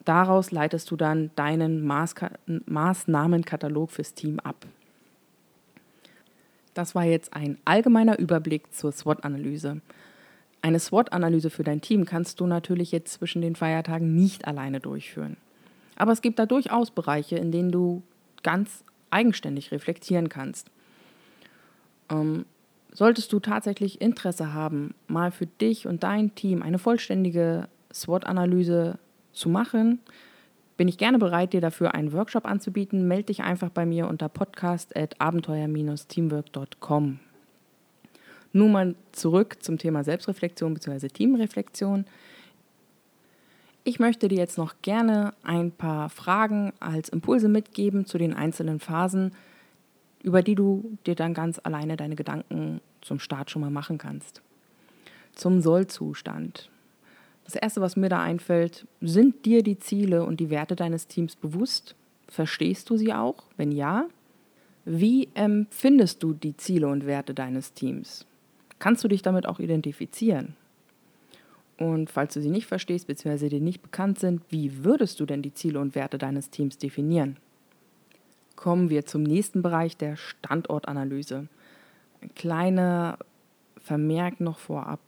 daraus 0.05 0.51
leitest 0.51 0.91
du 0.91 0.97
dann 0.97 1.31
deinen 1.35 1.87
Maßka 1.87 2.31
Maßnahmenkatalog 2.67 3.91
fürs 3.91 4.13
Team 4.13 4.39
ab. 4.39 4.67
Das 6.75 6.95
war 6.95 7.05
jetzt 7.05 7.33
ein 7.33 7.57
allgemeiner 7.65 8.19
Überblick 8.19 8.73
zur 8.73 8.93
SWOT-Analyse. 8.93 9.81
Eine 10.61 10.79
SWOT-Analyse 10.79 11.49
für 11.49 11.65
dein 11.65 11.81
Team 11.81 12.05
kannst 12.05 12.39
du 12.41 12.47
natürlich 12.47 12.93
jetzt 12.93 13.15
zwischen 13.15 13.41
den 13.41 13.57
Feiertagen 13.57 14.15
nicht 14.15 14.47
alleine 14.47 14.81
durchführen. 14.81 15.39
Aber 15.97 16.13
es 16.13 16.21
gibt 16.21 16.39
da 16.39 16.45
durchaus 16.45 16.91
Bereiche, 16.91 17.37
in 17.37 17.51
denen 17.51 17.73
du 17.73 18.03
ganz 18.43 18.85
eigenständig 19.09 19.73
reflektieren 19.73 20.29
kannst. 20.29 20.71
Ähm, 22.11 22.45
solltest 22.93 23.33
du 23.33 23.41
tatsächlich 23.41 24.01
Interesse 24.01 24.53
haben, 24.53 24.95
mal 25.07 25.31
für 25.31 25.47
dich 25.47 25.87
und 25.87 26.03
dein 26.03 26.35
Team 26.35 26.63
eine 26.63 26.79
vollständige 26.79 27.69
SWOT-Analyse 27.93 28.99
zu 29.33 29.49
machen, 29.49 30.01
bin 30.81 30.89
ich 30.89 30.97
gerne 30.97 31.19
bereit, 31.19 31.53
dir 31.53 31.61
dafür 31.61 31.95
einen 31.95 32.15
Workshop 32.15 32.47
anzubieten. 32.47 33.07
Melde 33.07 33.25
dich 33.25 33.43
einfach 33.43 33.69
bei 33.69 33.85
mir 33.85 34.09
unter 34.09 34.31
podcast.abenteuer-teamwork.com. 34.31 37.21
Nun 38.55 38.73
mal 38.73 38.95
zurück 39.13 39.59
zum 39.61 39.77
Thema 39.77 40.05
Selbstreflexion 40.05 40.73
bzw. 40.73 41.09
Teamreflexion. 41.09 42.07
Ich 43.85 44.01
möchte 44.01 44.29
dir 44.29 44.39
jetzt 44.39 44.57
noch 44.57 44.77
gerne 44.81 45.35
ein 45.43 45.71
paar 45.71 46.09
Fragen 46.09 46.73
als 46.81 47.11
Impulse 47.11 47.51
mitgeben 47.51 48.07
zu 48.07 48.17
den 48.17 48.33
einzelnen 48.33 48.81
Phasen, 48.81 49.33
über 50.23 50.43
die 50.43 50.55
du 50.55 50.99
dir 51.07 51.15
dann 51.15 51.35
ganz 51.35 51.61
alleine 51.62 51.97
deine 51.97 52.17
Gedanken 52.17 52.81
zum 53.00 53.19
Start 53.19 53.50
schon 53.50 53.62
mal 53.62 53.71
machen 53.71 53.99
kannst. 53.99 54.43
Zum 55.35 55.61
Sollzustand. 55.61 56.71
Das 57.45 57.55
Erste, 57.55 57.81
was 57.81 57.97
mir 57.97 58.09
da 58.09 58.23
einfällt, 58.23 58.87
sind 59.00 59.45
dir 59.45 59.62
die 59.62 59.79
Ziele 59.79 60.25
und 60.25 60.41
die 60.41 60.50
Werte 60.50 60.77
deines 60.77 61.07
Teams 61.07 61.37
bewusst? 61.37 61.95
Verstehst 62.29 62.91
du 62.91 62.97
sie 62.97 63.12
auch? 63.12 63.45
Wenn 63.57 63.73
ja, 63.73 64.07
wie 64.85 65.29
empfindest 65.35 66.23
du 66.23 66.33
die 66.33 66.57
Ziele 66.57 66.89
und 66.89 67.07
Werte 67.07 67.35
deines 67.35 67.73
Teams? 67.73 68.27
Kannst 68.79 69.05
du 69.05 69.09
dich 69.09 69.23
damit 69.23 69.47
auch 69.47 69.59
identifizieren? 69.59 70.57
Und 71.77 72.11
falls 72.11 72.35
du 72.35 72.43
sie 72.43 72.50
nicht 72.50 72.67
verstehst 72.67 73.07
bzw. 73.07 73.49
dir 73.49 73.61
nicht 73.61 73.83
bekannt 73.83 74.19
sind, 74.19 74.43
wie 74.50 74.85
würdest 74.85 75.19
du 75.19 75.27
denn 75.27 75.43
die 75.43 75.55
Ziele 75.55 75.81
und 75.81 75.95
Werte 75.95 76.19
deines 76.19 76.50
Teams 76.50 76.79
definieren? 76.79 77.37
Kommen 78.61 78.90
wir 78.90 79.07
zum 79.07 79.23
nächsten 79.23 79.62
Bereich 79.62 79.97
der 79.97 80.17
Standortanalyse. 80.17 81.49
Ein 82.21 82.35
kleiner 82.35 83.17
Vermerk 83.79 84.38
noch 84.40 84.59
vorab. 84.59 85.00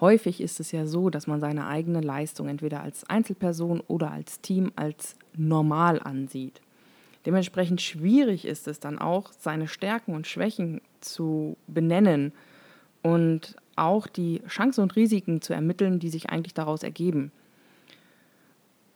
Häufig 0.00 0.42
ist 0.42 0.60
es 0.60 0.70
ja 0.70 0.84
so, 0.84 1.08
dass 1.08 1.26
man 1.26 1.40
seine 1.40 1.66
eigene 1.66 2.02
Leistung 2.02 2.46
entweder 2.46 2.82
als 2.82 3.08
Einzelperson 3.08 3.80
oder 3.80 4.10
als 4.10 4.42
Team 4.42 4.70
als 4.76 5.16
normal 5.34 5.98
ansieht. 5.98 6.60
Dementsprechend 7.24 7.80
schwierig 7.80 8.44
ist 8.44 8.68
es 8.68 8.80
dann 8.80 8.98
auch, 8.98 9.32
seine 9.32 9.66
Stärken 9.66 10.14
und 10.14 10.26
Schwächen 10.26 10.82
zu 11.00 11.56
benennen 11.66 12.32
und 13.02 13.56
auch 13.76 14.06
die 14.06 14.42
Chancen 14.46 14.82
und 14.82 14.94
Risiken 14.94 15.40
zu 15.40 15.54
ermitteln, 15.54 16.00
die 16.00 16.10
sich 16.10 16.28
eigentlich 16.28 16.52
daraus 16.52 16.82
ergeben. 16.82 17.32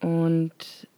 Und 0.03 0.89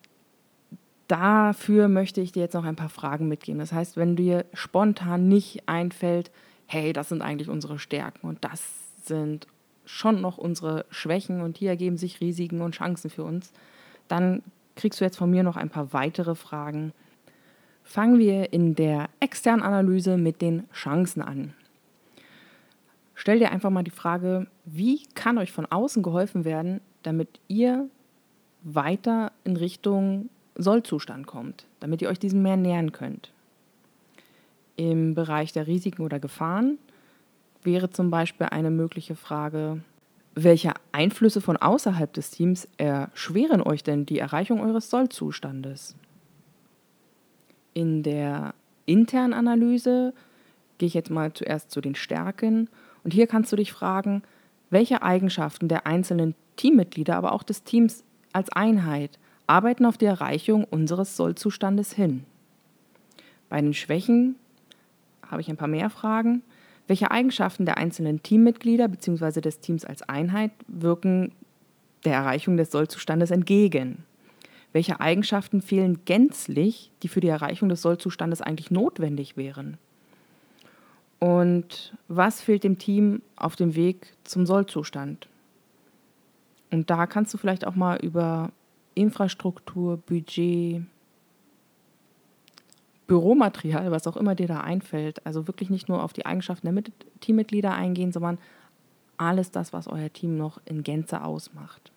dafür 1.11 1.89
möchte 1.89 2.21
ich 2.21 2.33
dir 2.33 2.41
jetzt 2.41 2.55
noch 2.55 2.65
ein 2.65 2.77
paar 2.77 2.89
Fragen 2.89 3.27
mitgeben. 3.27 3.59
Das 3.59 3.73
heißt, 3.73 3.97
wenn 3.97 4.15
dir 4.15 4.45
spontan 4.53 5.29
nicht 5.29 5.69
einfällt, 5.69 6.31
hey, 6.67 6.93
das 6.93 7.09
sind 7.09 7.21
eigentlich 7.21 7.49
unsere 7.49 7.79
Stärken 7.79 8.29
und 8.29 8.45
das 8.45 8.63
sind 9.05 9.49
schon 9.85 10.21
noch 10.21 10.39
unsere 10.39 10.85
Schwächen 10.91 11.41
und 11.41 11.59
hier 11.59 11.71
ergeben 11.71 11.97
sich 11.97 12.21
Risiken 12.21 12.61
und 12.61 12.77
Chancen 12.77 13.11
für 13.11 13.25
uns, 13.25 13.53
dann 14.07 14.43
kriegst 14.77 15.01
du 15.01 15.05
jetzt 15.05 15.17
von 15.17 15.31
mir 15.31 15.43
noch 15.43 15.57
ein 15.57 15.69
paar 15.69 15.93
weitere 15.93 16.37
Fragen. 16.37 16.93
Fangen 17.83 18.21
wir 18.21 18.53
in 18.53 18.77
der 18.77 19.09
externen 19.19 19.65
Analyse 19.65 20.17
mit 20.17 20.41
den 20.41 20.71
Chancen 20.73 21.23
an. 21.23 21.55
Stell 23.17 23.41
dir 23.41 23.51
einfach 23.51 23.71
mal 23.71 23.83
die 23.83 23.91
Frage, 23.91 24.47
wie 24.65 25.07
kann 25.15 25.39
euch 25.39 25.51
von 25.51 25.67
außen 25.67 26.05
geholfen 26.05 26.45
werden, 26.45 26.81
damit 27.03 27.41
ihr 27.49 27.89
weiter 28.63 29.33
in 29.43 29.57
Richtung 29.57 30.29
Sollzustand 30.55 31.27
kommt, 31.27 31.67
damit 31.81 32.03
ihr 32.03 32.09
euch 32.09 32.19
diesem 32.19 32.43
mehr 32.43 32.57
nähern 32.57 32.93
könnt. 32.93 33.33
Im 34.77 35.15
Bereich 35.15 35.53
der 35.53 35.67
Risiken 35.67 36.03
oder 36.03 36.19
Gefahren 36.19 36.79
wäre 37.63 37.91
zum 37.91 38.11
Beispiel 38.11 38.49
eine 38.51 38.71
mögliche 38.71 39.15
Frage, 39.15 39.83
welche 40.35 40.73
Einflüsse 40.93 41.41
von 41.41 41.57
außerhalb 41.57 42.13
des 42.13 42.31
Teams 42.31 42.69
erschweren 42.79 43.63
euch 43.63 43.83
denn 43.83 44.07
die 44.07 44.19
Erreichung 44.19 44.61
eures 44.61 44.91
Sollzustandes? 44.91 45.97
In 47.75 48.03
der 48.03 48.55
internen 48.87 49.35
Analyse 49.35 50.15
gehe 50.79 50.87
ich 50.87 50.95
jetzt 50.95 51.11
mal 51.11 51.33
zuerst 51.33 51.71
zu 51.71 51.81
den 51.81 51.95
Stärken 51.95 52.69
und 53.05 53.13
hier 53.13 53.27
kannst 53.27 53.53
du 53.53 53.57
dich 53.57 53.73
fragen, 53.73 54.23
welche 54.71 55.03
Eigenschaften 55.03 55.69
der 55.69 55.87
einzelnen 55.87 56.35
Teammitglieder, 56.57 57.17
aber 57.17 57.33
auch 57.33 57.43
des 57.43 57.65
Teams 57.65 58.05
als 58.33 58.51
Einheit 58.51 59.19
arbeiten 59.51 59.85
auf 59.85 59.99
die 59.99 60.07
Erreichung 60.07 60.63
unseres 60.63 61.17
Sollzustandes 61.17 61.93
hin. 61.93 62.25
Bei 63.49 63.61
den 63.61 63.75
Schwächen 63.75 64.37
habe 65.27 65.41
ich 65.41 65.49
ein 65.49 65.57
paar 65.57 65.67
mehr 65.67 65.91
Fragen. 65.91 66.43
Welche 66.87 67.11
Eigenschaften 67.11 67.67
der 67.67 67.77
einzelnen 67.77 68.23
Teammitglieder 68.23 68.87
bzw. 68.87 69.41
des 69.41 69.59
Teams 69.59 69.85
als 69.85 70.03
Einheit 70.03 70.53
wirken 70.69 71.33
der 72.05 72.15
Erreichung 72.15 72.57
des 72.57 72.71
Sollzustandes 72.71 73.33
entgegen? 73.33 74.05
Welche 74.73 75.01
Eigenschaften 75.01 75.63
fehlen 75.63 76.05
gänzlich, 76.05 76.93
die 77.03 77.09
für 77.09 77.21
die 77.21 77.27
Erreichung 77.27 77.69
des 77.69 77.83
Sollzustandes 77.83 78.41
eigentlich 78.41 78.71
notwendig 78.71 79.37
wären? 79.37 79.79
Und 81.19 81.93
was 82.07 82.41
fehlt 82.41 82.63
dem 82.63 82.79
Team 82.79 83.21
auf 83.35 83.57
dem 83.57 83.75
Weg 83.75 84.15
zum 84.23 84.47
Sollzustand? 84.47 85.29
Und 86.71 86.89
da 86.89 87.09
kannst 87.09 87.35
du 87.35 87.39
vielleicht 87.39 87.67
auch 87.67 87.75
mal 87.75 87.99
über 87.99 88.53
Infrastruktur, 89.01 89.97
Budget, 89.97 90.83
Büromaterial, 93.07 93.91
was 93.91 94.07
auch 94.07 94.17
immer 94.17 94.35
dir 94.35 94.47
da 94.47 94.61
einfällt. 94.61 95.25
Also 95.27 95.49
wirklich 95.49 95.71
nicht 95.71 95.89
nur 95.89 96.03
auf 96.03 96.13
die 96.13 96.27
Eigenschaften 96.27 96.73
der 96.73 96.85
Teammitglieder 97.21 97.73
eingehen, 97.73 98.13
sondern 98.13 98.39
alles 99.17 99.51
das, 99.51 99.73
was 99.73 99.89
euer 99.89 100.13
Team 100.13 100.37
noch 100.37 100.61
in 100.65 100.83
Gänze 100.83 101.25
ausmacht. 101.25 101.93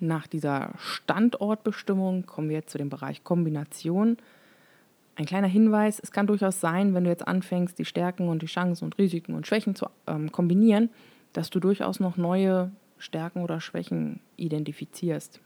Nach 0.00 0.26
dieser 0.26 0.72
Standortbestimmung 0.78 2.24
kommen 2.26 2.48
wir 2.48 2.56
jetzt 2.56 2.70
zu 2.70 2.78
dem 2.78 2.88
Bereich 2.88 3.24
Kombination. 3.24 4.16
Ein 5.16 5.26
kleiner 5.26 5.48
Hinweis, 5.48 6.00
es 6.00 6.12
kann 6.12 6.26
durchaus 6.26 6.60
sein, 6.60 6.94
wenn 6.94 7.04
du 7.04 7.10
jetzt 7.10 7.26
anfängst, 7.28 7.78
die 7.78 7.84
Stärken 7.84 8.28
und 8.28 8.40
die 8.40 8.46
Chancen 8.46 8.84
und 8.84 8.96
Risiken 8.98 9.34
und 9.34 9.46
Schwächen 9.46 9.74
zu 9.74 9.86
ähm, 10.06 10.32
kombinieren, 10.32 10.90
dass 11.32 11.50
du 11.50 11.60
durchaus 11.60 12.00
noch 12.00 12.16
neue 12.16 12.70
Stärken 12.98 13.42
oder 13.42 13.60
Schwächen 13.60 14.20
identifizierst. 14.36 15.40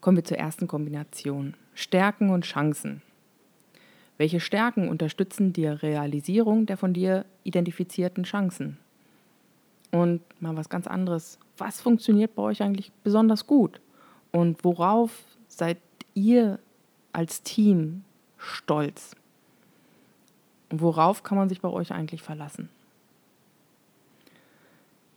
Kommen 0.00 0.16
wir 0.16 0.24
zur 0.24 0.38
ersten 0.38 0.66
Kombination. 0.66 1.54
Stärken 1.74 2.30
und 2.30 2.44
Chancen. 2.44 3.02
Welche 4.16 4.40
Stärken 4.40 4.88
unterstützen 4.88 5.52
die 5.52 5.66
Realisierung 5.66 6.66
der 6.66 6.76
von 6.76 6.92
dir 6.92 7.24
identifizierten 7.42 8.24
Chancen? 8.24 8.78
Und 9.90 10.20
mal 10.40 10.56
was 10.56 10.68
ganz 10.68 10.86
anderes. 10.86 11.38
Was 11.56 11.80
funktioniert 11.80 12.34
bei 12.34 12.42
euch 12.42 12.62
eigentlich 12.62 12.92
besonders 13.02 13.46
gut? 13.46 13.80
Und 14.30 14.64
worauf 14.64 15.24
seid 15.48 15.78
ihr 16.14 16.58
als 17.12 17.42
Team 17.42 18.04
stolz? 18.36 19.16
Und 20.70 20.80
worauf 20.80 21.22
kann 21.22 21.38
man 21.38 21.48
sich 21.48 21.60
bei 21.60 21.68
euch 21.68 21.92
eigentlich 21.92 22.22
verlassen? 22.22 22.68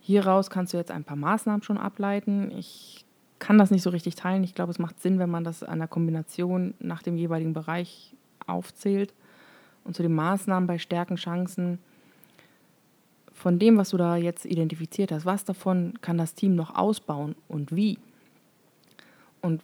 Hieraus 0.08 0.50
kannst 0.50 0.72
du 0.72 0.78
jetzt 0.78 0.90
ein 0.90 1.04
paar 1.04 1.18
Maßnahmen 1.18 1.64
schon 1.64 1.78
ableiten. 1.78 2.50
Ich 2.58 3.04
kann 3.40 3.58
das 3.58 3.72
nicht 3.72 3.82
so 3.82 3.90
richtig 3.90 4.16
teilen. 4.16 4.46
Ich 4.46 4.56
glaube, 4.56 4.72
es 4.72 4.80
macht 4.80 5.02
Sinn, 5.02 5.20
wenn 5.20 5.30
man 5.30 5.44
das 5.44 5.64
an 5.64 5.80
der 5.80 5.90
Kombination 5.90 6.76
nach 6.80 7.04
dem 7.04 7.18
jeweiligen 7.18 7.52
Bereich 7.52 8.16
aufzählt. 8.46 9.14
Und 9.84 9.98
zu 9.98 10.04
den 10.04 10.16
Maßnahmen 10.16 10.66
bei 10.66 10.78
Stärken, 10.78 11.18
Chancen, 11.18 11.80
von 13.34 13.60
dem, 13.60 13.76
was 13.76 13.90
du 13.90 13.98
da 13.98 14.16
jetzt 14.16 14.46
identifiziert 14.46 15.12
hast, 15.12 15.26
was 15.26 15.44
davon 15.44 15.96
kann 16.00 16.18
das 16.18 16.36
Team 16.36 16.56
noch 16.56 16.74
ausbauen 16.74 17.36
und 17.50 17.76
wie? 17.76 18.00
Und 19.42 19.62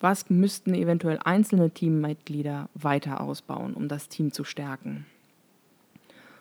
was 0.00 0.28
müssten 0.28 0.74
eventuell 0.74 1.20
einzelne 1.24 1.70
Teammitglieder 1.70 2.68
weiter 2.74 3.20
ausbauen, 3.20 3.74
um 3.74 3.86
das 3.86 4.08
Team 4.08 4.32
zu 4.32 4.42
stärken? 4.42 5.06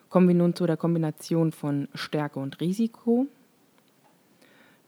Kommen 0.09 0.27
wir 0.27 0.35
nun 0.35 0.55
zu 0.55 0.65
der 0.65 0.75
Kombination 0.75 1.51
von 1.51 1.87
Stärke 1.93 2.39
und 2.39 2.59
Risiko. 2.59 3.27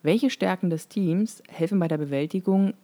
Welche 0.06 0.30
Stärken 0.30 0.70
des 0.70 0.88
Teams 0.88 1.42
helfen 1.50 1.80
bei 1.80 1.88
der 1.88 1.98
Bewältigung 1.98 2.76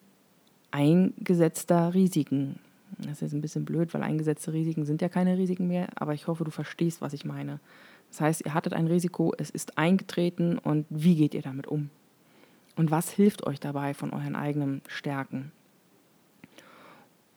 eingesetzter 0.71 1.93
Risiken? 1.93 2.57
Das 2.97 3.11
ist 3.11 3.21
jetzt 3.21 3.33
ein 3.33 3.41
bisschen 3.41 3.63
blöd, 3.63 3.93
weil 3.93 4.01
eingesetzte 4.01 4.53
Risiken 4.53 4.85
sind 4.85 5.03
ja 5.03 5.07
keine 5.07 5.37
Risiken 5.37 5.67
mehr, 5.67 5.89
aber 5.93 6.15
ich 6.15 6.25
hoffe, 6.25 6.45
du 6.45 6.49
verstehst, 6.49 6.99
was 6.99 7.13
ich 7.13 7.23
meine. 7.23 7.59
Das 8.09 8.21
heißt, 8.21 8.43
ihr 8.43 8.55
hattet 8.55 8.73
ein 8.73 8.87
Risiko, 8.87 9.35
es 9.37 9.51
ist 9.51 9.77
eingetreten 9.77 10.57
und 10.57 10.87
wie 10.89 11.15
geht 11.15 11.35
ihr 11.35 11.43
damit 11.43 11.67
um? 11.67 11.91
Und 12.75 12.89
was 12.89 13.11
hilft 13.11 13.45
euch 13.45 13.59
dabei 13.59 13.93
von 13.93 14.13
euren 14.13 14.35
eigenen 14.35 14.81
Stärken? 14.87 15.51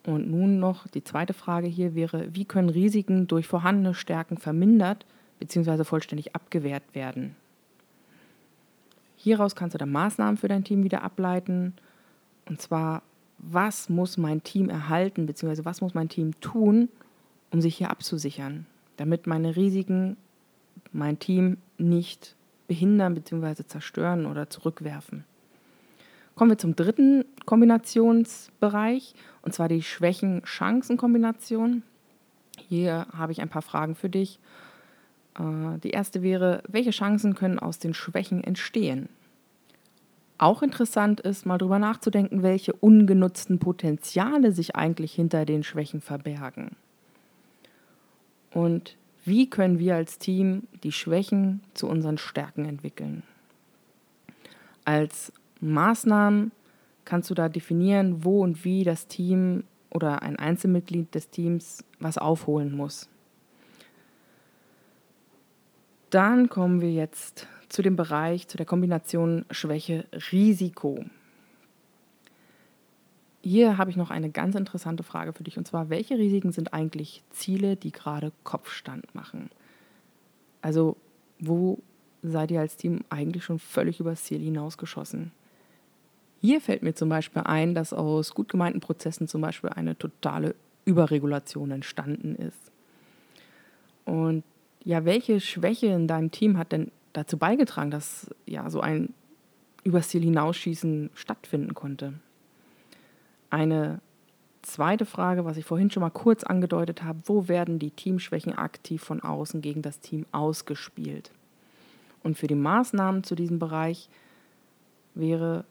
Und 0.06 0.30
nun 0.30 0.60
noch 0.60 0.88
die 0.88 1.04
zweite 1.04 1.34
Frage 1.34 1.66
hier 1.66 1.94
wäre, 1.94 2.34
wie 2.34 2.46
können 2.46 2.70
Risiken 2.70 3.26
durch 3.26 3.46
vorhandene 3.46 3.92
Stärken 3.92 4.38
vermindert 4.38 5.04
bzw. 5.40 5.84
vollständig 5.84 6.34
abgewehrt 6.34 6.94
werden? 6.94 7.36
Hieraus 9.24 9.56
kannst 9.56 9.72
du 9.72 9.78
dann 9.78 9.90
Maßnahmen 9.90 10.36
für 10.36 10.48
dein 10.48 10.64
Team 10.64 10.84
wieder 10.84 11.02
ableiten. 11.02 11.72
Und 12.46 12.60
zwar, 12.60 13.02
was 13.38 13.88
muss 13.88 14.18
mein 14.18 14.42
Team 14.42 14.68
erhalten 14.68 15.24
bzw. 15.24 15.64
was 15.64 15.80
muss 15.80 15.94
mein 15.94 16.10
Team 16.10 16.38
tun, 16.42 16.90
um 17.50 17.62
sich 17.62 17.74
hier 17.74 17.90
abzusichern, 17.90 18.66
damit 18.98 19.26
meine 19.26 19.56
Risiken 19.56 20.18
mein 20.92 21.18
Team 21.18 21.56
nicht 21.78 22.36
behindern 22.68 23.14
bzw. 23.14 23.64
zerstören 23.64 24.26
oder 24.26 24.50
zurückwerfen. 24.50 25.24
Kommen 26.34 26.50
wir 26.50 26.58
zum 26.58 26.76
dritten 26.76 27.24
Kombinationsbereich, 27.46 29.14
und 29.40 29.54
zwar 29.54 29.68
die 29.68 29.82
Schwächen-Chancen-Kombination. 29.82 31.82
Hier 32.68 33.06
habe 33.16 33.32
ich 33.32 33.40
ein 33.40 33.48
paar 33.48 33.62
Fragen 33.62 33.94
für 33.94 34.10
dich. 34.10 34.38
Äh, 35.38 35.78
die 35.82 35.90
erste 35.90 36.22
wäre, 36.22 36.62
welche 36.68 36.90
Chancen 36.90 37.34
können 37.34 37.58
aus 37.58 37.78
den 37.78 37.94
Schwächen 37.94 38.44
entstehen? 38.44 39.08
Auch 40.36 40.62
interessant 40.62 41.20
ist, 41.20 41.46
mal 41.46 41.58
darüber 41.58 41.78
nachzudenken, 41.78 42.42
welche 42.42 42.72
ungenutzten 42.72 43.58
Potenziale 43.58 44.52
sich 44.52 44.74
eigentlich 44.74 45.12
hinter 45.12 45.44
den 45.44 45.62
Schwächen 45.62 46.00
verbergen. 46.00 46.76
Und 48.50 48.96
wie 49.24 49.48
können 49.48 49.78
wir 49.78 49.94
als 49.94 50.18
Team 50.18 50.64
die 50.82 50.92
Schwächen 50.92 51.60
zu 51.72 51.88
unseren 51.88 52.18
Stärken 52.18 52.64
entwickeln? 52.64 53.22
Als 54.84 55.32
Maßnahmen 55.60 56.52
kannst 57.04 57.30
du 57.30 57.34
da 57.34 57.48
definieren, 57.48 58.24
wo 58.24 58.42
und 58.42 58.64
wie 58.64 58.84
das 58.84 59.06
Team 59.06 59.64
oder 59.90 60.22
ein 60.22 60.36
Einzelmitglied 60.36 61.14
des 61.14 61.30
Teams 61.30 61.84
was 62.00 62.18
aufholen 62.18 62.76
muss. 62.76 63.08
Dann 66.10 66.48
kommen 66.48 66.80
wir 66.80 66.92
jetzt 66.92 67.48
zu 67.74 67.82
dem 67.82 67.96
Bereich, 67.96 68.46
zu 68.46 68.56
der 68.56 68.66
Kombination 68.66 69.44
Schwäche-Risiko. 69.50 71.04
Hier 73.42 73.78
habe 73.78 73.90
ich 73.90 73.96
noch 73.96 74.10
eine 74.10 74.30
ganz 74.30 74.54
interessante 74.54 75.02
Frage 75.02 75.32
für 75.32 75.42
dich. 75.42 75.58
Und 75.58 75.66
zwar, 75.66 75.90
welche 75.90 76.16
Risiken 76.16 76.52
sind 76.52 76.72
eigentlich 76.72 77.24
Ziele, 77.30 77.74
die 77.74 77.90
gerade 77.90 78.30
Kopfstand 78.44 79.12
machen? 79.12 79.50
Also, 80.62 80.96
wo 81.40 81.80
seid 82.22 82.52
ihr 82.52 82.60
als 82.60 82.76
Team 82.76 83.00
eigentlich 83.10 83.42
schon 83.42 83.58
völlig 83.58 83.98
übers 83.98 84.22
Ziel 84.22 84.38
hinausgeschossen? 84.38 85.32
Hier 86.40 86.60
fällt 86.60 86.84
mir 86.84 86.94
zum 86.94 87.08
Beispiel 87.08 87.42
ein, 87.42 87.74
dass 87.74 87.92
aus 87.92 88.34
gut 88.34 88.48
gemeinten 88.48 88.80
Prozessen 88.80 89.26
zum 89.26 89.40
Beispiel 89.40 89.70
eine 89.70 89.98
totale 89.98 90.54
Überregulation 90.84 91.72
entstanden 91.72 92.36
ist. 92.36 92.70
Und 94.04 94.44
ja, 94.84 95.04
welche 95.04 95.40
Schwäche 95.40 95.88
in 95.88 96.06
deinem 96.06 96.30
Team 96.30 96.56
hat 96.56 96.70
denn 96.70 96.92
dazu 97.14 97.38
beigetragen, 97.38 97.90
dass 97.90 98.30
ja 98.44 98.68
so 98.68 98.80
ein 98.80 99.14
übers 99.84 100.08
Ziel 100.08 100.22
hinausschießen 100.22 101.10
stattfinden 101.14 101.72
konnte? 101.72 102.14
Eine 103.48 104.00
zweite 104.62 105.06
Frage, 105.06 105.44
was 105.44 105.56
ich 105.56 105.64
vorhin 105.64 105.90
schon 105.90 106.02
mal 106.02 106.10
kurz 106.10 106.44
angedeutet 106.44 107.02
habe, 107.02 107.20
wo 107.24 107.48
werden 107.48 107.78
die 107.78 107.90
Teamschwächen 107.90 108.52
aktiv 108.52 109.02
von 109.02 109.22
außen 109.22 109.62
gegen 109.62 109.80
das 109.80 110.00
Team 110.00 110.26
ausgespielt? 110.32 111.30
Und 112.22 112.36
für 112.36 112.46
die 112.46 112.54
Maßnahmen 112.54 113.22
zu 113.22 113.34
diesem 113.34 113.58
Bereich 113.58 114.08
wäre 115.14 115.64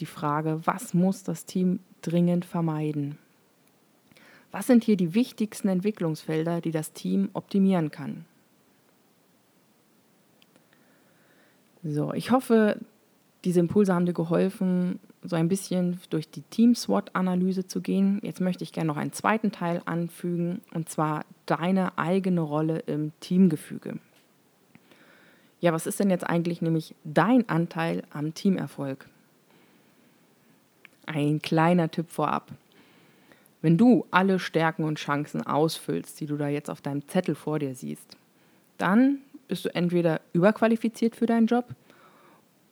die 0.00 0.06
Frage, 0.06 0.60
was 0.64 0.94
muss 0.94 1.22
das 1.22 1.44
Team 1.44 1.80
dringend 2.02 2.44
vermeiden? 2.44 3.18
Was 4.50 4.66
sind 4.66 4.84
hier 4.84 4.96
die 4.96 5.14
wichtigsten 5.14 5.68
Entwicklungsfelder, 5.68 6.60
die 6.60 6.70
das 6.70 6.92
Team 6.92 7.28
optimieren 7.32 7.90
kann? 7.90 8.24
So, 11.84 12.14
ich 12.14 12.30
hoffe, 12.30 12.80
diese 13.44 13.60
Impulse 13.60 13.94
haben 13.94 14.06
dir 14.06 14.14
geholfen, 14.14 14.98
so 15.22 15.36
ein 15.36 15.48
bisschen 15.48 16.00
durch 16.08 16.30
die 16.30 16.40
Team-SWOT-Analyse 16.40 17.66
zu 17.66 17.82
gehen. 17.82 18.20
Jetzt 18.22 18.40
möchte 18.40 18.64
ich 18.64 18.72
gerne 18.72 18.88
noch 18.88 18.96
einen 18.96 19.12
zweiten 19.12 19.52
Teil 19.52 19.82
anfügen, 19.84 20.62
und 20.72 20.88
zwar 20.88 21.24
deine 21.44 21.98
eigene 21.98 22.40
Rolle 22.40 22.78
im 22.80 23.12
Teamgefüge. 23.20 23.98
Ja, 25.60 25.72
was 25.72 25.86
ist 25.86 26.00
denn 26.00 26.10
jetzt 26.10 26.24
eigentlich 26.24 26.62
nämlich 26.62 26.94
dein 27.04 27.48
Anteil 27.48 28.02
am 28.10 28.32
Teamerfolg? 28.32 29.06
Ein 31.06 31.40
kleiner 31.42 31.90
Tipp 31.90 32.10
vorab. 32.10 32.50
Wenn 33.60 33.76
du 33.76 34.06
alle 34.10 34.38
Stärken 34.38 34.84
und 34.84 34.98
Chancen 34.98 35.46
ausfüllst, 35.46 36.20
die 36.20 36.26
du 36.26 36.36
da 36.36 36.48
jetzt 36.48 36.70
auf 36.70 36.80
deinem 36.80 37.06
Zettel 37.08 37.34
vor 37.34 37.58
dir 37.58 37.74
siehst, 37.74 38.16
dann 38.78 39.18
bist 39.48 39.64
du 39.64 39.74
entweder 39.74 40.20
überqualifiziert 40.32 41.16
für 41.16 41.26
deinen 41.26 41.46
Job 41.46 41.66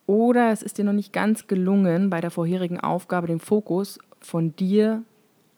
oder 0.06 0.50
es 0.50 0.62
ist 0.62 0.78
dir 0.78 0.85
noch 0.85 0.92
nicht 0.92 1.12
ganz 1.12 1.46
gelungen, 1.46 2.11
bei 2.11 2.20
der 2.20 2.30
vorherigen 2.30 2.80
Aufgabe 2.80 3.26
den 3.26 3.40
Fokus 3.40 3.98
von 4.20 4.54
dir 4.56 5.02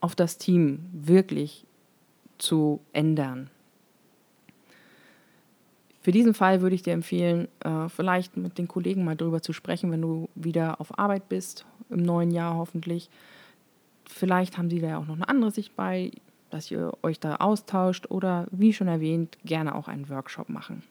auf 0.00 0.14
das 0.14 0.38
Team 0.38 0.80
wirklich 0.92 1.66
zu 2.38 2.80
ändern. 2.92 3.50
Für 6.02 6.12
diesen 6.12 6.34
Fall 6.34 6.60
würde 6.60 6.74
ich 6.74 6.82
dir 6.82 6.92
empfehlen, 6.92 7.48
äh, 7.60 7.88
vielleicht 7.88 8.36
mit 8.36 8.58
den 8.58 8.68
Kollegen 8.68 9.04
mal 9.04 9.16
drüber 9.16 9.40
zu 9.40 9.54
sprechen, 9.54 9.90
wenn 9.90 10.02
du 10.02 10.28
wieder 10.34 10.78
auf 10.78 10.98
Arbeit 10.98 11.30
bist, 11.30 11.64
im 11.88 12.02
neuen 12.02 12.30
Jahr 12.30 12.56
hoffentlich. 12.56 13.08
Vielleicht 14.04 14.58
haben 14.58 14.68
sie 14.68 14.80
da 14.80 14.88
ja 14.88 14.98
auch 14.98 15.06
noch 15.06 15.16
eine 15.16 15.28
andere 15.28 15.50
Sicht 15.50 15.74
bei, 15.76 16.10
dass 16.50 16.70
ihr 16.70 16.92
euch 17.02 17.18
da 17.20 17.36
austauscht 17.36 18.10
oder, 18.10 18.46
wie 18.50 18.74
schon 18.74 18.86
erwähnt, 18.86 19.38
gerne 19.46 19.74
auch 19.74 19.88
einen 19.88 20.10
Workshop 20.10 20.50
machen. 20.50 20.82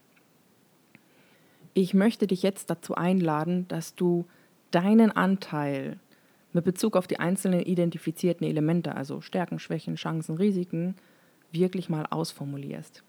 Ich 1.73 1.93
möchte 1.93 2.27
dich 2.27 2.43
jetzt 2.43 2.69
dazu 2.69 2.95
einladen, 2.95 3.67
dass 3.67 3.95
du 3.95 4.25
deinen 4.71 5.12
Anteil 5.12 5.99
mit 6.51 6.65
Bezug 6.65 6.95
auf 6.95 7.07
die 7.07 7.19
einzelnen 7.19 7.62
identifizierten 7.62 8.45
Elemente, 8.45 8.95
also 8.95 9.21
Stärken, 9.21 9.57
Schwächen, 9.57 9.95
Chancen, 9.95 10.38
Risiken, 10.38 10.95
wirklich 11.51 11.89
mal 11.89 12.05
ausformulierst. 12.09 13.03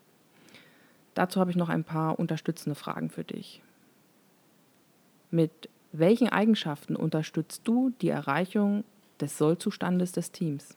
Dazu 1.14 1.40
habe 1.40 1.50
ich 1.50 1.56
noch 1.56 1.68
ein 1.68 1.84
paar 1.84 2.18
unterstützende 2.18 2.74
Fragen 2.74 3.10
für 3.10 3.24
dich. 3.24 3.62
Mit 5.30 5.68
welchen 5.92 6.28
Eigenschaften 6.28 6.96
unterstützt 6.96 7.62
du 7.64 7.92
die 8.00 8.08
Erreichung 8.08 8.84
des 9.20 9.38
Sollzustandes 9.38 10.12
des 10.12 10.32
Teams? 10.32 10.76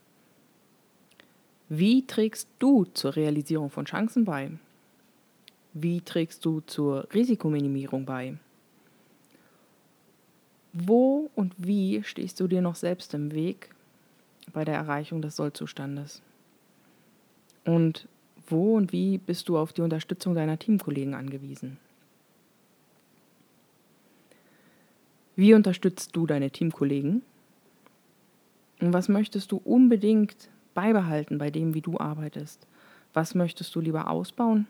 Wie 1.69 2.06
trägst 2.06 2.50
du 2.60 2.86
zur 2.86 3.15
Realisierung 3.15 3.69
von 3.69 3.86
Chancen 3.86 4.26
bei? 4.26 4.52
Wie 5.80 6.02
trägst 6.02 6.44
du 6.44 6.62
zur 6.62 7.08
Risikominimierung 7.13 8.06
bei? 8.06 8.36
Wo 10.74 11.30
und 11.36 11.54
wie 11.56 12.02
stehst 12.04 12.40
du 12.40 12.48
dir 12.48 12.63
noch 12.63 12.74
selbst 12.74 13.13
im 13.13 13.32
Weg 13.32 13.70
bei 14.54 14.66
der 14.66 14.74
Erreichung 14.74 15.22
des 15.22 15.36
Sollzustandes? 15.36 16.24
Und 17.63 18.08
wo 18.48 18.76
und 18.76 18.92
wie 18.92 19.20
bist 19.20 19.50
du 19.50 19.58
auf 19.60 19.72
die 19.72 19.84
Unterstützung 19.84 20.34
deiner 20.34 20.58
Teamkollegen 20.58 21.13
angewiesen? 21.13 21.78
Wie 25.36 25.54
unterstützt 25.54 26.16
du 26.16 26.26
deine 26.26 26.50
Teamkollegen? 26.50 27.22
Und 28.80 28.94
was 28.94 29.10
möchtest 29.10 29.52
du 29.52 29.62
unbedingt 29.63 30.50
beibehalten 30.74 31.38
bei 31.38 31.52
dem, 31.52 31.76
wie 31.76 31.82
du 31.82 32.00
arbeitest? 32.00 32.66
Was 33.13 33.36
möchtest 33.36 33.76
du 33.76 33.80
lieber 33.80 34.10
ausbauen? 34.10 34.66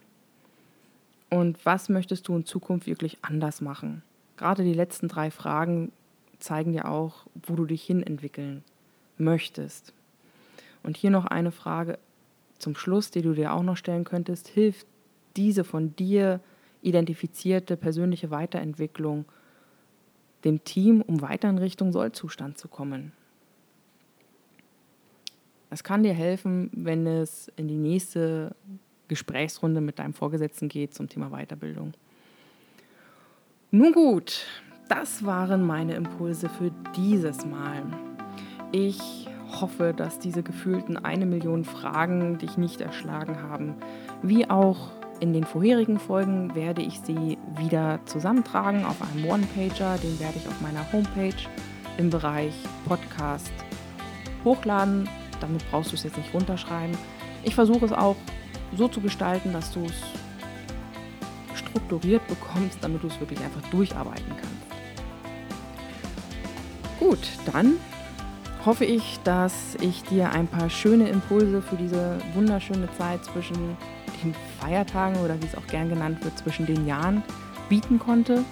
Und 1.29 1.65
was 1.65 1.89
möchtest 1.89 2.27
du 2.27 2.35
in 2.35 2.45
Zukunft 2.45 2.87
wirklich 2.87 3.17
anders 3.21 3.61
machen? 3.61 4.03
Gerade 4.37 4.63
die 4.63 4.73
letzten 4.73 5.07
drei 5.07 5.31
Fragen 5.31 5.91
zeigen 6.39 6.71
dir 6.71 6.87
auch, 6.87 7.25
wo 7.45 7.55
du 7.55 7.65
dich 7.65 7.83
hin 7.83 8.03
entwickeln 8.03 8.63
möchtest. 9.17 9.93
Und 10.83 10.95
hier 10.95 11.09
noch 11.09 11.25
eine 11.25 11.51
Frage 11.51 11.97
zum 12.59 12.75
Schluss, 12.75 13.11
die 13.11 13.21
du 13.21 13.33
dir 13.33 13.53
auch 13.53 13.63
noch 13.63 13.77
stellen 13.77 14.03
könntest. 14.03 14.47
Hilft 14.47 14.87
diese 15.35 15.63
von 15.63 15.95
dir 15.95 16.39
identifizierte 16.81 17.77
persönliche 17.77 18.31
Weiterentwicklung 18.31 19.25
dem 20.43 20.63
Team, 20.63 21.01
um 21.01 21.21
weiter 21.21 21.49
in 21.49 21.57
Richtung 21.57 21.91
Sollzustand 21.91 22.57
zu 22.57 22.67
kommen? 22.67 23.11
Es 25.69 25.83
kann 25.83 26.03
dir 26.03 26.13
helfen, 26.13 26.69
wenn 26.73 27.05
es 27.05 27.51
in 27.57 27.67
die 27.67 27.75
nächste 27.75 28.55
Gesprächsrunde 29.07 29.81
mit 29.81 29.99
deinem 29.99 30.13
Vorgesetzten 30.13 30.69
geht 30.69 30.93
zum 30.93 31.09
Thema 31.09 31.29
Weiterbildung. 31.29 31.93
Nun 33.71 33.91
gut, 33.91 34.45
das 34.89 35.25
waren 35.25 35.65
meine 35.65 35.95
Impulse 35.95 36.49
für 36.49 36.71
dieses 36.95 37.45
Mal. 37.45 37.83
Ich 38.71 39.27
hoffe, 39.59 39.93
dass 39.95 40.19
diese 40.19 40.43
gefühlten 40.43 40.97
eine 40.97 41.25
Million 41.25 41.65
Fragen 41.65 42.37
dich 42.37 42.57
nicht 42.57 42.81
erschlagen 42.81 43.41
haben. 43.41 43.75
Wie 44.21 44.49
auch 44.49 44.91
in 45.19 45.33
den 45.33 45.43
vorherigen 45.43 45.99
Folgen 45.99 46.53
werde 46.53 46.81
ich 46.81 46.99
sie 46.99 47.37
wieder 47.57 47.99
zusammentragen 48.05 48.85
auf 48.85 49.01
einem 49.01 49.25
One-Pager. 49.25 49.97
Den 49.97 50.19
werde 50.19 50.37
ich 50.37 50.47
auf 50.47 50.61
meiner 50.61 50.91
Homepage 50.91 51.47
im 51.97 52.09
Bereich 52.09 52.53
Podcast 52.87 53.51
hochladen. 54.43 55.09
Damit 55.41 55.63
brauchst 55.69 55.91
du 55.91 55.95
es 55.95 56.03
jetzt 56.03 56.17
nicht 56.17 56.33
runterschreiben. 56.33 56.97
Ich 57.43 57.55
versuche 57.55 57.85
es 57.85 57.93
auch 57.93 58.15
so 58.75 58.87
zu 58.87 59.01
gestalten, 59.01 59.53
dass 59.53 59.71
du 59.71 59.85
es 59.85 59.93
strukturiert 61.55 62.25
bekommst, 62.27 62.79
damit 62.81 63.03
du 63.03 63.07
es 63.07 63.19
wirklich 63.19 63.39
einfach 63.39 63.61
durcharbeiten 63.69 64.29
kannst. 64.29 64.57
Gut, 66.99 67.19
dann 67.51 67.75
hoffe 68.65 68.85
ich, 68.85 69.19
dass 69.23 69.75
ich 69.79 70.03
dir 70.03 70.31
ein 70.31 70.47
paar 70.47 70.69
schöne 70.69 71.07
Impulse 71.07 71.61
für 71.61 71.75
diese 71.75 72.17
wunderschöne 72.33 72.89
Zeit 72.97 73.23
zwischen 73.23 73.77
den 74.23 74.35
Feiertagen 74.59 75.17
oder 75.23 75.39
wie 75.41 75.45
es 75.45 75.55
auch 75.55 75.67
gern 75.67 75.89
genannt 75.89 76.23
wird, 76.23 76.37
zwischen 76.37 76.65
den 76.65 76.85
Jahren 76.87 77.23
bieten 77.69 77.99
konnte. 77.99 78.43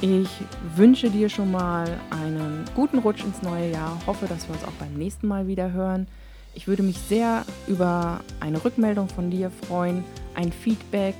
Ich 0.00 0.28
wünsche 0.74 1.10
dir 1.10 1.28
schon 1.28 1.52
mal 1.52 1.86
einen 2.10 2.64
guten 2.74 2.98
Rutsch 2.98 3.22
ins 3.22 3.42
neue 3.42 3.70
Jahr. 3.70 3.96
Hoffe, 4.06 4.26
dass 4.26 4.48
wir 4.48 4.54
uns 4.54 4.64
auch 4.64 4.72
beim 4.72 4.94
nächsten 4.94 5.28
Mal 5.28 5.46
wieder 5.46 5.70
hören. 5.70 6.08
Ich 6.54 6.68
würde 6.68 6.82
mich 6.82 6.98
sehr 6.98 7.46
über 7.66 8.20
eine 8.40 8.62
Rückmeldung 8.62 9.08
von 9.08 9.30
dir 9.30 9.50
freuen, 9.50 10.04
ein 10.34 10.52
Feedback. 10.52 11.14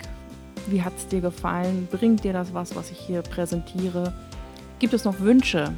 Wie 0.66 0.82
hat 0.82 0.92
es 0.96 1.08
dir 1.08 1.22
gefallen? 1.22 1.88
Bringt 1.90 2.22
dir 2.22 2.34
das 2.34 2.52
was, 2.52 2.76
was 2.76 2.90
ich 2.90 2.98
hier 2.98 3.22
präsentiere? 3.22 4.12
Gibt 4.78 4.92
es 4.92 5.04
noch 5.04 5.20
Wünsche, 5.20 5.72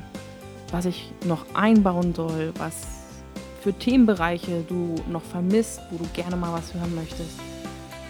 was 0.73 0.87
ich 0.87 1.13
noch 1.25 1.55
einbauen 1.55 2.13
soll, 2.15 2.53
was 2.59 2.85
für 3.61 3.73
Themenbereiche 3.73 4.65
du 4.69 4.97
noch 5.09 5.23
vermisst, 5.23 5.81
wo 5.91 5.99
du 5.99 6.05
gerne 6.13 6.35
mal 6.35 6.53
was 6.53 6.75
hören 6.75 6.93
möchtest? 6.97 7.39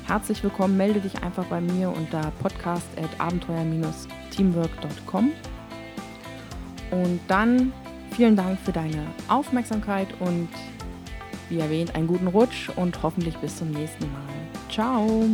Herzlich 0.06 0.42
willkommen, 0.42 0.78
melde 0.78 1.00
dich 1.00 1.22
einfach 1.22 1.44
bei 1.44 1.60
mir 1.60 1.90
unter 1.90 2.32
podcast.abenteuer-teamwork.com. 2.42 5.32
Und 6.90 7.20
dann 7.28 7.70
vielen 8.12 8.34
Dank 8.34 8.58
für 8.60 8.72
deine 8.72 9.04
Aufmerksamkeit 9.28 10.08
und 10.20 10.48
wie 11.48 11.58
erwähnt, 11.58 11.94
einen 11.94 12.06
guten 12.06 12.26
Rutsch 12.26 12.70
und 12.76 13.02
hoffentlich 13.02 13.36
bis 13.38 13.58
zum 13.58 13.70
nächsten 13.70 14.10
Mal. 14.12 14.22
Ciao! 14.70 15.28